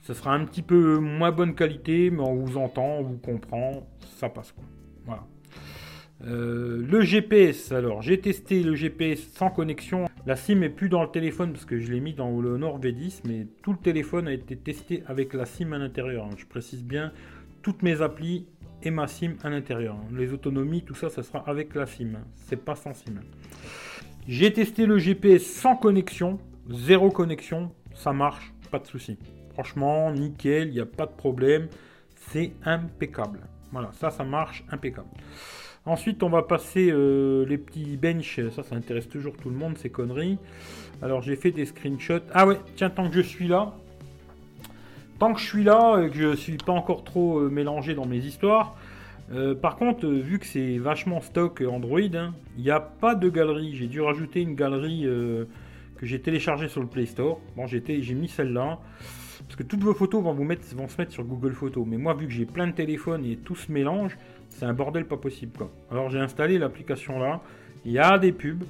ça 0.00 0.14
sera 0.14 0.34
un 0.34 0.44
petit 0.44 0.62
peu 0.62 0.98
moins 0.98 1.30
bonne 1.30 1.54
qualité, 1.54 2.10
mais 2.10 2.20
on 2.20 2.34
vous 2.34 2.56
entend, 2.56 2.98
on 2.98 3.02
vous 3.02 3.18
comprend, 3.18 3.86
ça 4.18 4.28
passe 4.28 4.52
quoi. 4.52 4.64
Voilà. 5.04 5.26
Euh, 6.26 6.84
le 6.86 7.00
GPS, 7.00 7.72
alors 7.72 8.02
j'ai 8.02 8.20
testé 8.20 8.62
le 8.62 8.74
GPS 8.74 9.20
sans 9.32 9.50
connexion. 9.50 10.06
La 10.26 10.36
SIM 10.36 10.60
est 10.62 10.68
plus 10.68 10.88
dans 10.88 11.02
le 11.02 11.10
téléphone 11.10 11.52
parce 11.52 11.64
que 11.64 11.78
je 11.78 11.90
l'ai 11.90 12.00
mis 12.00 12.12
dans 12.12 12.40
le 12.40 12.58
Nord 12.58 12.80
V10, 12.80 13.22
mais 13.26 13.46
tout 13.62 13.72
le 13.72 13.78
téléphone 13.78 14.28
a 14.28 14.32
été 14.32 14.56
testé 14.56 15.02
avec 15.06 15.32
la 15.32 15.46
SIM 15.46 15.72
à 15.72 15.78
l'intérieur. 15.78 16.28
Je 16.36 16.44
précise 16.44 16.84
bien, 16.84 17.12
toutes 17.62 17.82
mes 17.82 18.02
applis 18.02 18.46
et 18.82 18.90
ma 18.90 19.06
SIM 19.06 19.36
à 19.42 19.50
l'intérieur. 19.50 19.96
Les 20.12 20.32
autonomies, 20.32 20.82
tout 20.82 20.94
ça, 20.94 21.08
ça 21.08 21.22
sera 21.22 21.38
avec 21.48 21.74
la 21.74 21.86
SIM. 21.86 22.18
C'est 22.34 22.62
pas 22.62 22.76
sans 22.76 22.92
SIM. 22.92 23.14
J'ai 24.28 24.52
testé 24.52 24.86
le 24.86 24.98
GPS 24.98 25.44
sans 25.44 25.76
connexion, 25.76 26.38
zéro 26.68 27.10
connexion, 27.10 27.72
ça 27.94 28.12
marche, 28.12 28.52
pas 28.70 28.78
de 28.78 28.86
souci. 28.86 29.18
Franchement, 29.54 30.12
nickel, 30.12 30.68
il 30.68 30.74
n'y 30.74 30.80
a 30.80 30.86
pas 30.86 31.06
de 31.06 31.12
problème, 31.12 31.68
c'est 32.30 32.52
impeccable. 32.64 33.40
Voilà, 33.72 33.90
ça, 33.92 34.10
ça 34.10 34.24
marche 34.24 34.64
impeccable. 34.70 35.08
Ensuite, 35.86 36.22
on 36.22 36.28
va 36.28 36.42
passer 36.42 36.90
euh, 36.90 37.46
les 37.46 37.56
petits 37.56 37.96
bench. 37.96 38.38
Ça, 38.50 38.62
ça 38.62 38.76
intéresse 38.76 39.08
toujours 39.08 39.36
tout 39.36 39.48
le 39.48 39.56
monde, 39.56 39.78
ces 39.78 39.88
conneries. 39.88 40.38
Alors, 41.00 41.22
j'ai 41.22 41.36
fait 41.36 41.50
des 41.50 41.64
screenshots. 41.64 42.20
Ah 42.34 42.46
ouais, 42.46 42.60
tiens, 42.76 42.90
tant 42.90 43.08
que 43.08 43.14
je 43.14 43.22
suis 43.22 43.48
là. 43.48 43.72
Tant 45.18 45.32
que 45.32 45.40
je 45.40 45.46
suis 45.46 45.64
là 45.64 46.02
et 46.02 46.10
que 46.10 46.16
je 46.16 46.36
suis 46.36 46.58
pas 46.58 46.72
encore 46.72 47.04
trop 47.04 47.38
euh, 47.40 47.48
mélangé 47.48 47.94
dans 47.94 48.06
mes 48.06 48.18
histoires. 48.18 48.76
Euh, 49.32 49.54
par 49.54 49.76
contre, 49.76 50.06
vu 50.06 50.38
que 50.38 50.46
c'est 50.46 50.78
vachement 50.78 51.20
stock 51.20 51.62
Android, 51.66 52.00
hein, 52.14 52.34
il 52.56 52.64
n'y 52.64 52.70
a 52.70 52.80
pas 52.80 53.14
de 53.14 53.28
galerie. 53.28 53.74
J'ai 53.74 53.86
dû 53.86 54.00
rajouter 54.00 54.40
une 54.42 54.54
galerie 54.54 55.06
que 55.96 56.06
j'ai 56.06 56.20
téléchargée 56.20 56.68
sur 56.68 56.80
le 56.80 56.88
Play 56.88 57.06
Store. 57.06 57.40
Bon, 57.56 57.66
j'ai 57.66 58.14
mis 58.14 58.28
celle-là. 58.28 58.80
Parce 59.46 59.56
que 59.56 59.62
toutes 59.62 59.82
vos 59.82 59.94
photos 59.94 60.22
vont, 60.22 60.36
se 60.36 60.96
mettre 60.96 61.12
sur 61.12 61.24
Google 61.24 61.52
Photos. 61.52 61.84
Mais 61.86 61.96
moi, 61.96 62.14
vu 62.14 62.26
que 62.26 62.32
j'ai 62.32 62.46
plein 62.46 62.66
de 62.66 62.72
téléphones 62.72 63.24
et 63.24 63.36
tout 63.36 63.56
se 63.56 63.72
mélange, 63.72 64.16
c'est 64.48 64.64
un 64.64 64.72
bordel 64.72 65.06
pas 65.06 65.16
possible. 65.16 65.52
Alors 65.90 66.10
j'ai 66.10 66.18
installé 66.18 66.58
l'application 66.58 67.18
là. 67.18 67.40
Il 67.84 67.92
y 67.92 67.98
a 67.98 68.18
des 68.18 68.32
pubs. 68.32 68.64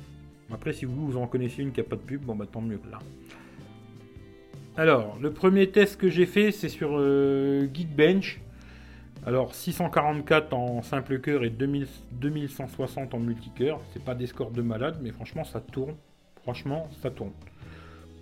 Après, 0.53 0.73
si 0.73 0.85
vous, 0.85 1.17
en 1.17 1.27
connaissez 1.27 1.63
une 1.63 1.73
qui 1.73 1.81
n'a 1.81 1.87
pas 1.87 1.97
de 1.97 2.01
pub, 2.01 2.23
bon 2.23 2.35
bah 2.35 2.47
tant 2.51 2.61
mieux 2.61 2.79
que 2.79 2.91
là. 2.91 2.99
Alors, 4.77 5.19
le 5.21 5.33
premier 5.33 5.71
test 5.71 6.01
que 6.01 6.09
j'ai 6.09 6.27
fait, 6.27 6.53
c'est 6.53 6.69
sur 6.69 6.91
euh, 6.93 7.69
Geekbench. 7.73 8.41
Alors, 9.27 9.55
644 9.55 10.55
en 10.55 10.83
simple 10.83 11.21
cœur 11.21 11.45
et 11.45 11.51
2160 11.51 13.13
en 13.13 13.19
multicœur. 13.19 13.81
C'est 13.93 14.03
pas 14.03 14.15
des 14.15 14.27
scores 14.27 14.51
de 14.51 14.63
malade, 14.63 14.99
mais 15.03 15.11
franchement, 15.11 15.45
ça 15.45 15.61
tourne. 15.61 15.95
Franchement, 16.43 16.89
ça 17.03 17.11
tourne. 17.11 17.33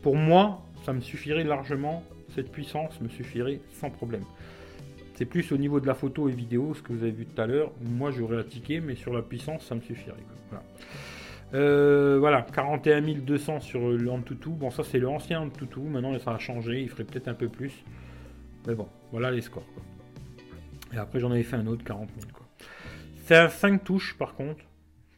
Pour 0.03 0.17
moi, 0.17 0.63
ça 0.85 0.93
me 0.93 1.01
suffirait 1.01 1.45
largement. 1.45 2.03
Cette 2.35 2.51
puissance 2.51 3.01
me 3.01 3.09
suffirait 3.09 3.61
sans 3.81 3.91
problème. 3.91 4.25
C'est 5.15 5.25
plus 5.25 5.51
au 5.53 5.57
niveau 5.57 5.81
de 5.81 5.87
la 5.87 5.95
photo 5.95 6.29
et 6.29 6.33
vidéo, 6.33 6.75
ce 6.75 6.83
que 6.83 6.93
vous 6.93 7.03
avez 7.03 7.13
vu 7.13 7.27
tout 7.27 7.41
à 7.41 7.47
l'heure. 7.47 7.71
Moi, 7.81 8.11
j'aurais 8.11 8.43
ticket, 8.45 8.81
mais 8.81 8.97
sur 8.97 9.13
la 9.13 9.23
puissance, 9.23 9.65
ça 9.65 9.75
me 9.77 9.81
suffirait. 9.81 10.17
Voilà. 12.21 12.43
41 12.43 13.09
euh, 13.09 13.15
200 13.15 13.61
sur 13.61 13.81
l'Antutu. 13.81 14.51
Bon, 14.51 14.71
ça, 14.71 14.83
c'est 14.83 14.99
l'ancien 14.99 15.41
Antutu. 15.41 15.81
Maintenant, 15.81 16.19
ça 16.19 16.33
a 16.33 16.39
changé. 16.39 16.83
Il 16.83 16.89
ferait 16.89 17.05
peut-être 17.05 17.29
un 17.29 17.35
peu 17.35 17.49
plus. 17.49 17.85
Mais 18.67 18.75
bon, 18.75 18.89
voilà 19.13 19.31
les 19.31 19.41
scores. 19.41 19.67
Et 20.93 20.97
après, 20.97 21.21
j'en 21.21 21.31
avais 21.31 21.43
fait 21.43 21.57
un 21.57 21.67
autre, 21.67 21.85
40 21.85 22.09
000. 22.21 22.33
C'est 23.25 23.37
un 23.37 23.49
5 23.49 23.85
touches, 23.85 24.17
par 24.17 24.35
contre. 24.35 24.65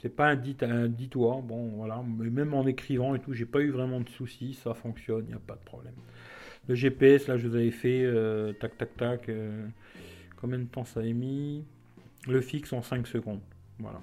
C'est 0.02 0.08
pas 0.14 0.28
un 0.28 0.36
dit, 0.36 0.56
un 0.62 0.88
toi. 1.10 1.40
Bon, 1.42 1.68
voilà. 1.76 2.02
Mais 2.18 2.30
même 2.30 2.54
en 2.54 2.66
écrivant 2.66 3.14
et 3.14 3.20
tout, 3.20 3.34
j'ai 3.34 3.46
pas 3.46 3.60
eu 3.60 3.70
vraiment 3.70 4.00
de 4.00 4.08
soucis. 4.08 4.54
Ça 4.54 4.74
fonctionne, 4.74 5.24
il 5.26 5.28
n'y 5.28 5.34
a 5.34 5.38
pas 5.38 5.54
de 5.54 5.64
problème. 5.64 5.94
Le 6.68 6.74
GPS, 6.74 7.28
là, 7.28 7.36
je 7.36 7.46
vous 7.46 7.54
avais 7.54 7.70
fait 7.70 8.02
euh, 8.04 8.52
tac, 8.54 8.76
tac, 8.78 8.96
tac. 8.96 9.28
Euh, 9.28 9.66
combien 10.40 10.58
de 10.58 10.64
temps 10.64 10.84
ça 10.84 11.00
a 11.00 11.02
mis 11.04 11.64
Le 12.26 12.40
fixe 12.40 12.72
en 12.72 12.82
5 12.82 13.06
secondes. 13.06 13.40
Voilà. 13.78 14.00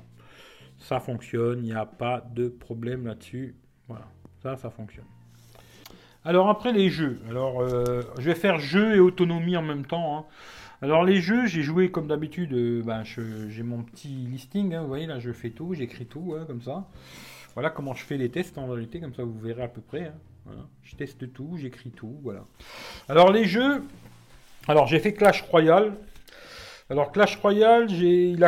Ça 0.77 0.99
fonctionne, 0.99 1.59
il 1.59 1.65
n'y 1.65 1.73
a 1.73 1.85
pas 1.85 2.23
de 2.33 2.47
problème 2.47 3.07
là-dessus. 3.07 3.55
Voilà. 3.87 4.05
Ça, 4.43 4.55
ça 4.55 4.69
fonctionne. 4.69 5.05
Alors 6.23 6.49
après 6.49 6.73
les 6.73 6.89
jeux. 6.89 7.19
Alors 7.29 7.61
euh, 7.61 8.01
je 8.19 8.23
vais 8.25 8.35
faire 8.35 8.59
jeux 8.59 8.95
et 8.95 8.99
autonomie 8.99 9.55
en 9.55 9.61
même 9.61 9.85
temps. 9.85 10.17
hein. 10.17 10.25
Alors 10.81 11.03
les 11.03 11.21
jeux, 11.21 11.47
j'ai 11.47 11.63
joué 11.63 11.89
comme 11.89 12.07
d'habitude. 12.07 12.53
euh, 12.53 12.83
ben, 12.83 13.03
j'ai 13.03 13.63
mon 13.63 13.81
petit 13.83 14.09
listing. 14.09 14.75
hein, 14.75 14.81
vous 14.81 14.87
voyez 14.87 15.07
là, 15.07 15.19
je 15.19 15.31
fais 15.31 15.49
tout, 15.49 15.73
j'écris 15.73 16.05
tout 16.05 16.35
hein, 16.37 16.45
comme 16.45 16.61
ça. 16.61 16.87
Voilà 17.55 17.71
comment 17.71 17.95
je 17.95 18.03
fais 18.03 18.17
les 18.17 18.29
tests 18.29 18.57
en 18.59 18.67
vérité, 18.67 18.99
comme 18.99 19.15
ça 19.15 19.23
vous 19.23 19.39
verrez 19.39 19.63
à 19.63 19.67
peu 19.67 19.81
près. 19.81 20.11
hein. 20.47 20.51
Je 20.83 20.95
teste 20.95 21.33
tout, 21.33 21.57
j'écris 21.57 21.89
tout, 21.89 22.19
voilà. 22.21 22.45
Alors 23.09 23.31
les 23.31 23.45
jeux. 23.45 23.83
Alors 24.67 24.85
j'ai 24.85 24.99
fait 24.99 25.13
Clash 25.13 25.41
Royale. 25.43 25.93
Alors 26.91 27.11
Clash 27.11 27.35
Royale, 27.37 27.89
il, 27.91 28.39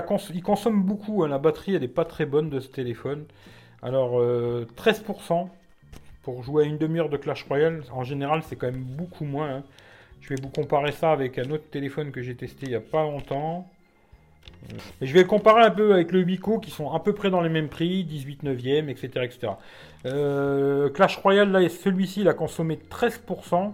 consomme 0.44 0.84
beaucoup. 0.84 1.26
la 1.26 1.40
batterie, 1.40 1.74
elle 1.76 1.82
n'est 1.82 1.88
pas 1.88 2.06
très 2.06 2.26
bonne 2.28 2.50
de 2.52 2.60
ce 2.60 2.68
téléphone. 2.70 3.26
Alors 3.82 4.20
euh, 4.20 4.68
13% 4.78 5.50
pour 6.22 6.44
jouer 6.44 6.66
à 6.66 6.68
une 6.68 6.78
demi-heure 6.78 7.10
de 7.10 7.18
Clash 7.18 7.44
Royale. 7.46 7.84
En 7.92 8.04
général, 8.04 8.44
c'est 8.48 8.56
quand 8.56 8.72
même 8.72 8.84
beaucoup 8.84 9.26
moins. 9.26 9.64
Hein. 10.20 10.22
Je 10.22 10.30
vais 10.30 10.42
vous 10.42 10.50
comparer 10.50 10.92
ça 10.92 11.12
avec 11.12 11.38
un 11.40 11.50
autre 11.52 11.70
téléphone 11.70 12.12
que 12.12 12.22
j'ai 12.22 12.36
testé 12.36 12.66
il 12.68 12.70
n'y 12.70 12.76
a 12.76 12.82
pas 12.82 13.04
longtemps. 13.04 13.68
Euh, 14.72 14.78
Et 15.02 15.06
je 15.06 15.14
vais 15.14 15.26
comparer 15.26 15.64
un 15.64 15.72
peu 15.72 15.94
avec 15.94 16.12
le 16.12 16.22
Wico 16.24 16.60
qui 16.60 16.72
sont 16.72 16.92
à 16.92 17.00
peu 17.00 17.14
près 17.14 17.30
dans 17.30 17.42
les 17.42 17.50
mêmes 17.50 17.70
prix, 17.70 18.04
18 18.04 18.44
neuvième, 18.44 18.90
etc. 18.90 19.10
etc. 19.24 19.54
Euh, 20.06 20.90
Clash 20.90 21.18
Royale, 21.18 21.70
celui-ci, 21.70 22.22
il 22.22 22.28
a 22.28 22.34
consommé 22.34 22.80
13%. 22.90 23.74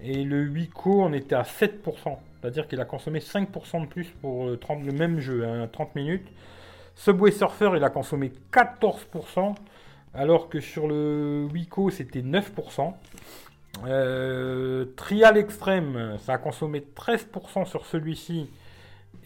Et 0.00 0.24
le 0.24 0.48
Wico, 0.48 1.02
on 1.02 1.12
était 1.12 1.34
à 1.34 1.42
7%. 1.42 2.18
C'est-à-dire 2.40 2.68
qu'il 2.68 2.80
a 2.80 2.84
consommé 2.84 3.18
5% 3.18 3.82
de 3.82 3.86
plus 3.86 4.06
pour 4.20 4.48
euh, 4.48 4.56
30 4.56 4.84
le 4.84 4.92
même 4.92 5.18
jeu, 5.18 5.44
hein, 5.44 5.68
30 5.70 5.94
minutes. 5.96 6.28
Subway 6.94 7.32
Surfer, 7.32 7.70
il 7.76 7.84
a 7.84 7.90
consommé 7.90 8.32
14%. 8.52 9.54
Alors 10.14 10.48
que 10.48 10.60
sur 10.60 10.88
le 10.88 11.48
Wico, 11.52 11.90
c'était 11.90 12.22
9%. 12.22 12.94
Euh, 13.86 14.86
Trial 14.96 15.36
Extreme, 15.36 16.18
ça 16.18 16.34
a 16.34 16.38
consommé 16.38 16.80
13% 16.80 17.66
sur 17.66 17.86
celui-ci. 17.86 18.50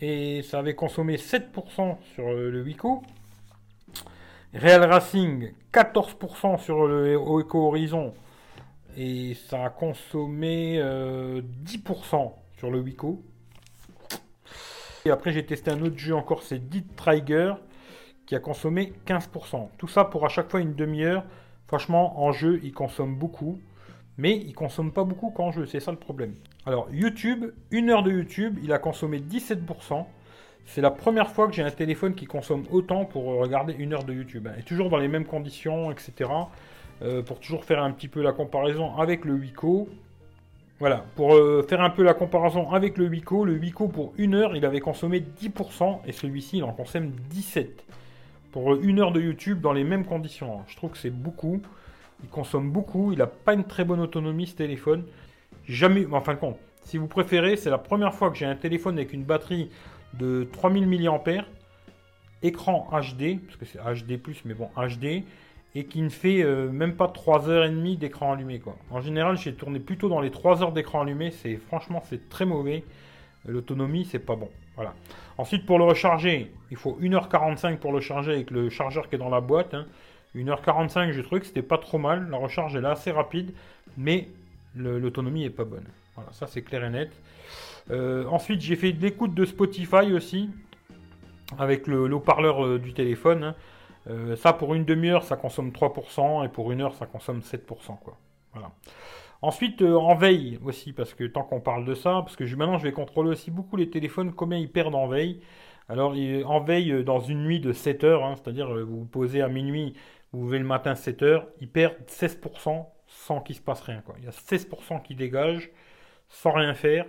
Et 0.01 0.43
ça 0.43 0.59
avait 0.59 0.75
consommé 0.75 1.17
7% 1.17 1.97
sur 2.15 2.29
euh, 2.29 2.51
le 2.51 2.63
Wico. 2.63 3.03
Real 4.55 4.85
Racing, 4.85 5.53
14% 5.73 6.59
sur 6.59 6.87
le 6.87 7.15
Eco 7.15 7.69
Horizon. 7.69 8.13
Et 8.97 9.35
ça 9.49 9.65
a 9.65 9.71
consommé 9.71 10.79
euh, 10.79 11.41
10% 11.65 12.33
sur 12.59 12.71
le 12.71 12.81
Wico. 12.81 13.23
Et 15.05 15.11
après, 15.11 15.33
j'ai 15.33 15.47
testé 15.47 15.71
un 15.71 15.81
autre 15.83 15.99
jeu 15.99 16.15
encore, 16.15 16.43
c'est 16.43 16.69
Dead 16.69 16.85
Trigger, 16.95 17.55
qui 18.27 18.35
a 18.35 18.41
consommé 18.41 18.93
15%. 19.07 19.69
Tout 19.79 19.89
ça 19.89 20.05
pour 20.05 20.25
à 20.27 20.29
chaque 20.29 20.51
fois 20.51 20.61
une 20.61 20.75
demi-heure. 20.75 21.25
Franchement, 21.67 22.23
en 22.23 22.33
jeu, 22.33 22.61
il 22.63 22.73
consomme 22.73 23.17
beaucoup. 23.17 23.59
Mais 24.23 24.37
il 24.37 24.55
consomme 24.55 24.93
pas 24.93 25.03
beaucoup 25.03 25.31
qu'en 25.31 25.51
jeu, 25.51 25.67
c'est 25.67 25.81
ça 25.81 25.91
le 25.91 25.97
problème. 25.97 26.35
Alors, 26.65 26.87
YouTube, 26.93 27.47
une 27.73 27.91
heure 27.91 28.05
de 28.05 28.13
YouTube, 28.13 28.57
il 28.63 28.73
a 28.73 28.79
consommé 28.79 29.19
17%. 29.19 30.07
C'est 30.65 30.81
la 30.81 30.93
première 30.93 31.29
fois 31.29 31.49
que 31.49 31.55
j'ai 31.55 31.65
un 31.65 31.73
téléphone 31.73 32.15
qui 32.15 32.27
consomme 32.27 32.63
autant 32.71 33.05
pour 33.05 33.25
regarder 33.25 33.75
une 33.77 33.93
heure 33.93 34.05
de 34.05 34.13
YouTube. 34.13 34.47
Et 34.57 34.63
toujours 34.63 34.91
dans 34.91 34.99
les 34.99 35.09
mêmes 35.09 35.25
conditions, 35.25 35.91
etc. 35.91 36.31
Euh, 37.03 37.23
pour 37.23 37.41
toujours 37.41 37.65
faire 37.65 37.83
un 37.83 37.91
petit 37.91 38.07
peu 38.07 38.23
la 38.23 38.31
comparaison 38.31 38.95
avec 38.95 39.25
le 39.25 39.33
Wico. 39.33 39.89
Voilà, 40.79 41.05
pour 41.17 41.35
euh, 41.35 41.67
faire 41.69 41.81
un 41.81 41.91
peu 41.91 42.05
la 42.05 42.15
comparaison 42.15 42.71
avec 42.71 42.99
le 42.99 43.09
Wico, 43.09 43.45
le 43.45 43.55
Wico 43.55 43.89
pour 43.89 44.13
une 44.19 44.37
heure, 44.37 44.55
il 44.55 44.65
avait 44.65 44.79
consommé 44.79 45.19
10% 45.21 45.99
et 46.07 46.13
celui-ci, 46.13 46.59
il 46.59 46.63
en 46.63 46.73
consomme 46.73 47.11
17%. 47.35 47.67
Pour 48.53 48.77
une 48.77 49.01
heure 49.01 49.11
de 49.11 49.21
YouTube 49.21 49.61
dans 49.61 49.73
les 49.73 49.83
mêmes 49.83 50.05
conditions. 50.05 50.61
Je 50.69 50.77
trouve 50.77 50.91
que 50.91 50.99
c'est 50.99 51.11
beaucoup. 51.11 51.61
Il 52.23 52.29
consomme 52.29 52.71
beaucoup, 52.71 53.13
il 53.13 53.19
n'a 53.19 53.27
pas 53.27 53.55
une 53.55 53.65
très 53.65 53.85
bonne 53.85 54.01
autonomie 54.01 54.47
ce 54.47 54.57
téléphone. 54.57 55.05
Jamais, 55.67 56.07
en 56.07 56.21
fin 56.21 56.35
compte, 56.37 56.59
si 56.85 56.99
vous 56.99 57.07
préférez, 57.09 57.57
c'est 57.57 57.71
la 57.71 57.79
première 57.79 58.15
fois 58.15 58.31
que 58.31 58.37
j'ai 58.37 58.47
un 58.47 58.57
téléphone 58.57 58.97
avec 58.97 59.13
une 59.13 59.25
batterie 59.25 59.71
de 60.15 60.49
3000 60.53 60.87
mAh, 60.89 61.45
écran 62.43 62.89
HD, 62.91 63.39
parce 63.41 63.57
que 63.57 63.65
c'est 63.65 63.79
HD+, 63.79 64.21
mais 64.45 64.55
bon, 64.55 64.69
HD, 64.77 65.25
et 65.75 65.85
qui 65.85 66.03
ne 66.03 66.09
fait 66.11 66.43
euh, 66.43 66.71
même 66.71 66.97
pas 66.97 67.07
3h30 67.07 67.99
d'écran 67.99 68.33
allumé. 68.33 68.61
En 68.91 69.01
général, 69.01 69.39
j'ai 69.39 69.55
tourné 69.55 69.81
plutôt 69.81 70.09
dans 70.09 70.21
les 70.21 70.31
3 70.31 70.63
heures 70.63 70.73
d'écran 70.73 71.03
allumé, 71.03 71.31
c'est 71.31 71.57
franchement 71.57 72.03
c'est 72.09 72.29
très 72.29 72.45
mauvais. 72.45 72.85
L'autonomie, 73.45 74.05
c'est 74.05 74.21
pas 74.21 74.37
bon. 74.37 74.51
Voilà. 74.77 74.95
Ensuite, 75.37 75.67
pour 75.67 75.79
le 75.79 75.85
recharger, 75.85 76.53
il 76.71 76.77
faut 76.77 76.97
1h45 77.01 77.79
pour 77.79 77.93
le 77.93 78.01
charger 78.01 78.33
avec 78.33 78.51
le 78.51 78.71
chargeur 78.71 79.09
qui 79.09 79.17
est 79.17 79.19
dans 79.19 79.29
la 79.31 79.41
boîte. 79.41 79.75
hein. 79.75 79.87
1h45, 80.35 81.13
j'ai 81.13 81.23
trouvé 81.23 81.41
que 81.41 81.47
c'était 81.47 81.63
pas 81.63 81.79
trop 81.79 81.99
mal. 81.99 82.29
La 82.31 82.37
recharge 82.39 82.75
est 82.77 82.85
assez 82.85 83.11
rapide, 83.11 83.53
mais 83.97 84.29
l'autonomie 84.75 85.45
est 85.45 85.51
pas 85.51 85.65
bonne. 85.65 85.87
Voilà, 86.15 86.33
ça 86.33 86.47
c'est 86.47 86.63
clair 86.63 86.85
et 86.85 86.91
net. 86.91 87.11
Euh, 87.91 88.27
ensuite, 88.27 88.61
j'ai 88.61 88.77
fait 88.77 88.93
l'écoute 88.93 89.35
de 89.35 89.45
Spotify 89.45 90.13
aussi, 90.13 90.51
avec 91.59 91.87
le 91.87 92.07
le 92.07 92.15
haut-parleur 92.17 92.65
euh, 92.65 92.79
du 92.79 92.93
téléphone. 92.95 93.45
hein. 93.45 93.55
Euh, 94.11 94.35
ça, 94.37 94.53
pour 94.53 94.75
une 94.75 94.85
demi-heure, 94.85 95.23
ça 95.23 95.37
consomme 95.37 95.71
3%, 95.71 96.45
et 96.45 96.49
pour 96.49 96.73
une 96.73 96.81
heure, 96.81 96.95
ça 96.95 97.07
consomme 97.07 97.41
7%. 97.41 97.99
Quoi. 98.03 98.17
Voilà. 98.53 98.71
Ensuite, 99.43 99.83
en 99.83 100.15
veille 100.15 100.59
aussi, 100.65 100.93
parce 100.93 101.15
que 101.15 101.25
tant 101.25 101.43
qu'on 101.43 101.61
parle 101.61 101.85
de 101.85 101.95
ça, 101.95 102.23
parce 102.23 102.37
que 102.37 102.45
maintenant 102.55 102.79
je 102.79 102.85
vais 102.85 102.93
contrôler 102.93 103.31
aussi 103.31 103.51
beaucoup 103.51 103.77
les 103.77 103.91
téléphones, 103.91 104.33
combien 104.33 104.59
ils 104.59 104.71
perdent 104.71 104.95
en 104.95 105.09
veille. 105.09 105.41
Alors, 105.89 106.15
en 106.47 106.61
veille, 106.61 107.05
dans 107.05 107.21
une 107.21 107.43
nuit 107.45 107.61
de 107.61 107.73
7 107.73 108.05
heures, 108.05 108.25
hein, 108.25 108.35
c'est-à-dire 108.37 108.69
vous 108.87 109.01
vous 109.01 109.05
posez 109.05 109.43
à 109.43 109.49
minuit, 109.49 109.95
vous 110.33 110.47
levez 110.47 110.59
le 110.59 110.65
matin 110.65 110.95
7 110.95 111.23
heures, 111.23 111.49
ils 111.61 111.69
perdent 111.69 111.97
16% 112.09 112.87
sans 113.07 113.41
qu'il 113.41 113.57
se 113.57 113.61
passe 113.61 113.81
rien. 113.83 114.01
Quoi. 114.01 114.15
Il 114.19 114.25
y 114.25 114.29
a 114.29 114.31
16% 114.31 115.03
qui 115.03 115.15
dégagent 115.15 115.71
sans 116.29 116.53
rien 116.53 116.75
faire. 116.75 117.07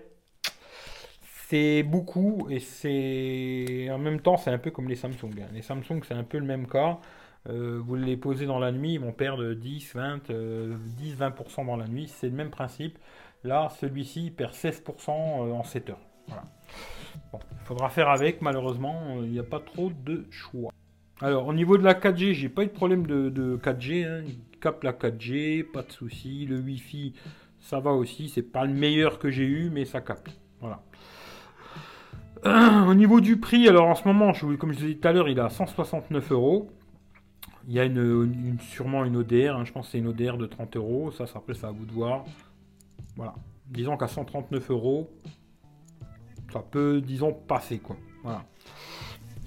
C'est 1.47 1.83
beaucoup 1.83 2.47
et 2.49 2.59
c'est 2.59 3.87
en 3.91 3.97
même 3.99 4.19
temps 4.21 4.37
c'est 4.37 4.49
un 4.49 4.57
peu 4.57 4.71
comme 4.71 4.89
les 4.89 4.95
Samsung. 4.95 5.31
hein. 5.39 5.47
Les 5.53 5.61
Samsung 5.61 6.01
c'est 6.03 6.13
un 6.15 6.23
peu 6.23 6.39
le 6.39 6.45
même 6.45 6.67
cas. 6.67 6.99
Euh, 7.49 7.79
vous 7.83 7.95
les 7.95 8.15
posez 8.17 8.45
dans 8.45 8.59
la 8.59 8.71
nuit, 8.71 8.93
ils 8.93 8.99
vont 8.99 9.11
perdre 9.11 9.53
10, 9.53 9.93
20, 9.95 10.29
euh, 10.29 10.75
10, 10.97 11.15
20% 11.17 11.65
dans 11.65 11.75
la 11.75 11.87
nuit. 11.87 12.07
C'est 12.07 12.27
le 12.29 12.35
même 12.35 12.49
principe. 12.49 12.97
Là, 13.43 13.69
celui-ci 13.79 14.31
perd 14.31 14.53
16% 14.53 15.11
en 15.11 15.63
7 15.63 15.89
heures. 15.89 15.99
Il 17.33 17.65
faudra 17.65 17.89
faire 17.89 18.09
avec, 18.09 18.41
malheureusement, 18.41 19.17
euh, 19.17 19.25
il 19.25 19.31
n'y 19.31 19.39
a 19.39 19.43
pas 19.43 19.59
trop 19.59 19.89
de 19.89 20.25
choix. 20.31 20.71
Alors, 21.21 21.47
au 21.47 21.53
niveau 21.53 21.77
de 21.77 21.83
la 21.83 21.93
4G, 21.93 22.33
j'ai 22.33 22.49
pas 22.49 22.63
eu 22.63 22.67
de 22.67 22.71
problème 22.71 23.05
de, 23.05 23.29
de 23.29 23.57
4G. 23.57 24.05
hein. 24.05 24.23
Il 24.27 24.59
capte 24.59 24.83
la 24.83 24.93
4G, 24.93 25.63
pas 25.63 25.83
de 25.83 25.91
souci. 25.91 26.45
Le 26.45 26.59
Wi-Fi, 26.59 27.13
ça 27.59 27.79
va 27.79 27.91
aussi. 27.91 28.29
C'est 28.29 28.41
pas 28.41 28.65
le 28.65 28.73
meilleur 28.73 29.19
que 29.19 29.29
j'ai 29.29 29.45
eu, 29.45 29.69
mais 29.69 29.85
ça 29.85 30.01
capte. 30.01 30.29
Voilà. 30.59 30.83
Au 32.87 32.93
niveau 32.93 33.21
du 33.21 33.37
prix, 33.37 33.69
alors 33.69 33.87
en 33.87 33.95
ce 33.95 34.05
moment, 34.07 34.33
comme 34.59 34.73
je 34.73 34.79
vous 34.79 34.85
ai 34.85 34.93
dit 34.95 34.99
tout 34.99 35.07
à 35.07 35.13
l'heure, 35.13 35.29
il 35.29 35.37
est 35.37 35.41
à 35.41 35.49
169 35.49 36.31
euros. 36.31 36.69
Il 37.67 37.73
y 37.73 37.79
a 37.79 37.87
sûrement 38.59 39.05
une 39.05 39.15
ODR, 39.15 39.55
hein, 39.55 39.63
je 39.63 39.71
pense 39.71 39.85
que 39.85 39.91
c'est 39.93 39.99
une 39.99 40.07
ODR 40.07 40.37
de 40.37 40.45
30 40.45 40.75
euros. 40.75 41.11
Ça, 41.11 41.25
ça, 41.25 41.37
après, 41.37 41.53
c'est 41.53 41.65
à 41.65 41.71
vous 41.71 41.85
de 41.85 41.93
voir. 41.93 42.25
Voilà. 43.15 43.35
Disons 43.67 43.95
qu'à 43.95 44.09
139 44.09 44.71
euros, 44.71 45.09
ça 46.51 46.59
peut, 46.59 47.01
disons, 47.01 47.31
passer. 47.31 47.81
Voilà. 48.23 48.43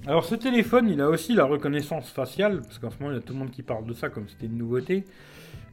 Alors, 0.09 0.25
ce 0.25 0.37
téléphone, 0.37 0.89
il 0.89 1.01
a 1.01 1.09
aussi 1.09 1.35
la 1.35 1.45
reconnaissance 1.45 2.09
faciale, 2.11 2.61
parce 2.61 2.79
qu'en 2.79 2.91
ce 2.91 2.97
moment, 3.01 3.11
il 3.11 3.17
y 3.17 3.19
a 3.19 3.23
tout 3.23 3.33
le 3.33 3.41
monde 3.41 3.51
qui 3.51 3.65
parle 3.65 3.85
de 3.87 3.93
ça 3.93 4.09
comme 4.09 4.29
c'était 4.29 4.47
une 4.47 4.57
nouveauté. 4.57 5.05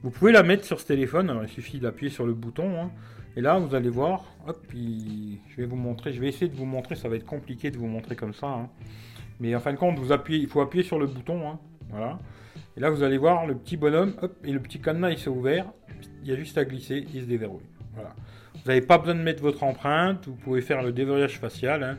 Vous 0.02 0.10
pouvez 0.10 0.32
la 0.32 0.42
mettre 0.42 0.66
sur 0.66 0.80
ce 0.80 0.88
téléphone, 0.88 1.30
alors 1.30 1.44
il 1.44 1.50
suffit 1.50 1.78
d'appuyer 1.78 2.12
sur 2.12 2.26
le 2.26 2.34
bouton, 2.34 2.82
hein. 2.82 2.92
et 3.38 3.42
là, 3.42 3.60
vous 3.60 3.76
allez 3.76 3.90
voir, 3.90 4.24
hop, 4.48 4.60
je 4.74 5.56
vais 5.56 5.66
vous 5.66 5.76
montrer, 5.76 6.14
je 6.14 6.20
vais 6.20 6.30
essayer 6.30 6.48
de 6.48 6.56
vous 6.56 6.66
montrer, 6.66 6.96
ça 6.96 7.10
va 7.10 7.16
être 7.16 7.28
compliqué 7.28 7.70
de 7.70 7.78
vous 7.78 7.86
montrer 7.86 8.16
comme 8.16 8.34
ça, 8.34 8.48
hein. 8.48 8.70
mais 9.40 9.56
en 9.56 9.60
fin 9.60 9.72
de 9.72 9.78
compte, 9.78 10.00
vous 10.00 10.12
appuyez, 10.12 10.42
il 10.42 10.48
faut 10.48 10.62
appuyer 10.62 10.84
sur 10.84 10.98
le 10.98 11.06
bouton, 11.06 11.48
hein. 11.48 11.60
voilà, 11.92 12.18
et 12.76 12.80
là, 12.80 12.90
vous 12.90 13.04
allez 13.04 13.20
voir 13.20 13.46
le 13.46 13.54
petit 13.54 13.78
bonhomme, 13.78 14.16
hop, 14.20 14.36
et 14.44 14.52
le 14.52 14.60
petit 14.60 14.80
cadenas, 14.80 15.12
il 15.12 15.20
s'est 15.20 15.30
ouvert, 15.30 15.68
il 16.24 16.30
y 16.30 16.34
a 16.34 16.36
juste 16.36 16.58
à 16.58 16.66
glisser, 16.66 17.06
il 17.14 17.22
se 17.22 17.28
déverrouille, 17.28 17.70
voilà. 17.94 18.16
Vous 18.56 18.68
n'avez 18.68 18.82
pas 18.82 18.98
besoin 18.98 19.14
de 19.14 19.22
mettre 19.22 19.44
votre 19.44 19.64
empreinte, 19.64 20.28
vous 20.28 20.36
pouvez 20.36 20.62
faire 20.62 20.82
le 20.82 20.92
déverrouillage 20.92 21.38
facial, 21.38 21.98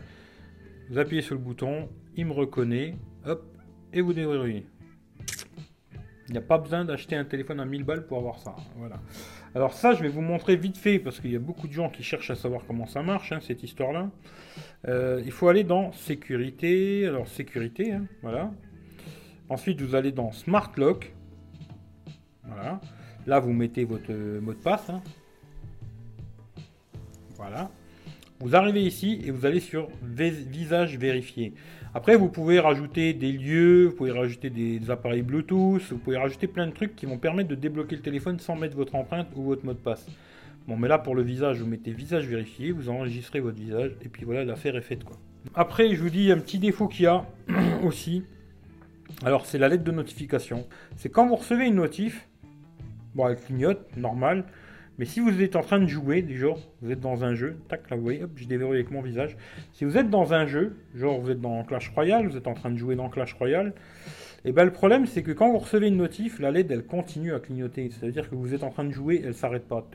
vous 0.91 0.99
appuyez 0.99 1.23
sur 1.23 1.37
le 1.37 1.41
bouton, 1.41 1.89
il 2.17 2.27
me 2.27 2.33
reconnaît, 2.33 2.97
hop, 3.27 3.45
et 3.93 4.01
vous 4.01 4.13
déverrouillez. 4.13 4.67
Il 6.29 6.33
n'y 6.33 6.39
a 6.39 6.43
pas 6.43 6.57
besoin 6.59 6.85
d'acheter 6.87 7.17
un 7.17 7.25
téléphone 7.25 7.61
à 7.61 7.67
1000 7.67 7.85
balles 7.85 8.07
pour 8.07 8.19
avoir 8.19 8.39
ça. 8.39 8.57
Voilà. 8.77 8.99
Alors 9.55 9.75
ça, 9.75 9.93
je 9.93 10.03
vais 10.03 10.09
vous 10.09 10.23
montrer 10.23 10.57
vite 10.57 10.79
fait, 10.79 10.99
parce 10.99 11.21
qu'il 11.21 11.31
y 11.31 11.37
a 11.37 11.41
beaucoup 11.41 11.69
de 11.69 11.73
gens 11.73 11.91
qui 11.91 12.03
cherchent 12.03 12.31
à 12.31 12.35
savoir 12.35 12.63
comment 12.67 12.87
ça 12.87 13.03
marche, 13.03 13.31
hein, 13.33 13.41
cette 13.41 13.63
histoire-là. 13.63 14.11
Euh, 14.89 15.23
il 15.25 15.33
faut 15.33 15.49
aller 15.49 15.65
dans 15.65 15.93
sécurité. 15.93 17.07
Alors 17.07 17.29
sécurité, 17.29 17.93
hein, 17.93 18.07
voilà. 18.23 18.51
Ensuite, 19.51 19.81
vous 19.83 19.95
allez 19.95 20.13
dans 20.13 20.33
Smart 20.33 20.73
Lock. 20.77 21.15
Voilà. 22.45 22.81
Là, 23.27 23.39
vous 23.41 23.53
mettez 23.53 23.85
votre 23.85 24.13
mot 24.13 24.55
de 24.55 24.59
passe. 24.59 24.89
hein. 24.89 25.03
Voilà. 27.37 27.71
Vous 28.45 28.55
arrivez 28.55 28.83
ici 28.83 29.23
et 29.25 29.31
vous 29.31 29.47
allez 29.47 29.59
sur 29.59 29.89
visage 30.03 30.99
vérifié. 30.99 31.55
Après, 31.95 32.15
vous 32.15 32.29
pouvez 32.29 32.61
rajouter 32.61 33.15
des 33.15 33.33
lieux, 33.33 33.87
vous 33.87 33.97
pouvez 33.97 34.11
rajouter 34.11 34.51
des 34.51 34.91
appareils 34.91 35.23
Bluetooth, 35.23 35.81
vous 35.91 35.97
pouvez 35.97 36.19
rajouter 36.19 36.47
plein 36.47 36.67
de 36.67 36.73
trucs 36.73 36.95
qui 36.95 37.07
vont 37.07 37.17
permettre 37.17 37.49
de 37.49 37.55
débloquer 37.55 37.97
le 37.97 38.03
téléphone 38.03 38.39
sans 38.39 38.55
mettre 38.55 38.77
votre 38.77 38.97
empreinte 38.97 39.29
ou 39.35 39.45
votre 39.45 39.65
mot 39.65 39.73
de 39.73 39.79
passe. 39.79 40.05
Bon, 40.69 40.77
mais 40.77 40.89
là, 40.89 40.99
pour 40.99 41.15
le 41.15 41.23
visage, 41.23 41.59
vous 41.59 41.67
mettez 41.67 41.93
visage 41.93 42.27
vérifié, 42.27 42.71
vous 42.71 42.91
enregistrez 42.91 43.41
votre 43.41 43.57
visage, 43.57 43.93
et 44.03 44.11
puis 44.11 44.27
voilà, 44.27 44.45
l'affaire 44.45 44.77
est 44.77 44.83
faite, 44.83 45.05
quoi. 45.05 45.17
Après, 45.55 45.95
je 45.95 46.03
vous 46.03 46.11
dis 46.11 46.31
un 46.31 46.39
petit 46.39 46.59
défaut 46.59 46.87
qu'il 46.87 47.05
y 47.05 47.07
a 47.07 47.25
aussi. 47.83 48.25
Alors, 49.25 49.47
c'est 49.47 49.57
la 49.57 49.71
lettre 49.71 49.85
de 49.85 49.91
notification. 49.91 50.67
C'est 50.97 51.09
quand 51.09 51.27
vous 51.27 51.37
recevez 51.37 51.65
une 51.69 51.77
notif, 51.77 52.29
bon, 53.15 53.27
elle 53.27 53.37
clignote, 53.37 53.97
normal, 53.97 54.45
mais 54.99 55.05
si 55.05 55.21
vous 55.21 55.43
êtes 55.43 55.57
en 55.57 55.63
train 55.63 55.81
de 55.81 55.87
jouer, 55.87 56.25
genre, 56.31 56.59
vous 56.83 56.93
êtes 56.93 57.01
dans 57.01 57.25
un 57.25 57.35
jeu, 57.35 57.57
tac, 57.69 57.91
là, 57.91 57.97
vous 57.97 58.03
voyez, 58.03 58.23
hop, 58.23 58.31
je 58.37 58.47
déverrouille 58.47 58.77
avec 58.77 58.91
mon 58.91 59.03
visage. 59.03 59.37
Si 59.73 59.85
vous 59.85 59.97
êtes 59.97 60.11
dans 60.11 60.33
un 60.35 60.47
jeu, 60.47 60.77
genre, 60.95 61.21
vous 61.21 61.31
êtes 61.31 61.41
dans 61.41 61.65
Clash 61.65 61.91
Royale, 61.91 62.29
vous 62.29 62.37
êtes 62.37 62.47
en 62.47 62.55
train 62.55 62.71
de 62.71 62.77
jouer 62.77 62.95
dans 62.95 63.09
Clash 63.09 63.35
Royale, 63.35 63.75
et 64.47 64.53
bien 64.53 64.65
le 64.65 64.73
problème, 64.73 65.07
c'est 65.07 65.23
que 65.23 65.33
quand 65.33 65.51
vous 65.51 65.59
recevez 65.59 65.89
une 65.89 65.97
notif, 65.97 66.39
la 66.39 66.51
LED, 66.51 66.71
elle 66.71 66.85
continue 66.85 67.33
à 67.33 67.41
clignoter. 67.41 67.91
C'est-à-dire 67.91 68.29
que 68.29 68.35
vous 68.35 68.53
êtes 68.53 68.63
en 68.63 68.71
train 68.71 68.85
de 68.85 68.91
jouer, 68.91 69.23
elle 69.25 69.35
s'arrête 69.35 69.67
pas. 69.67 69.89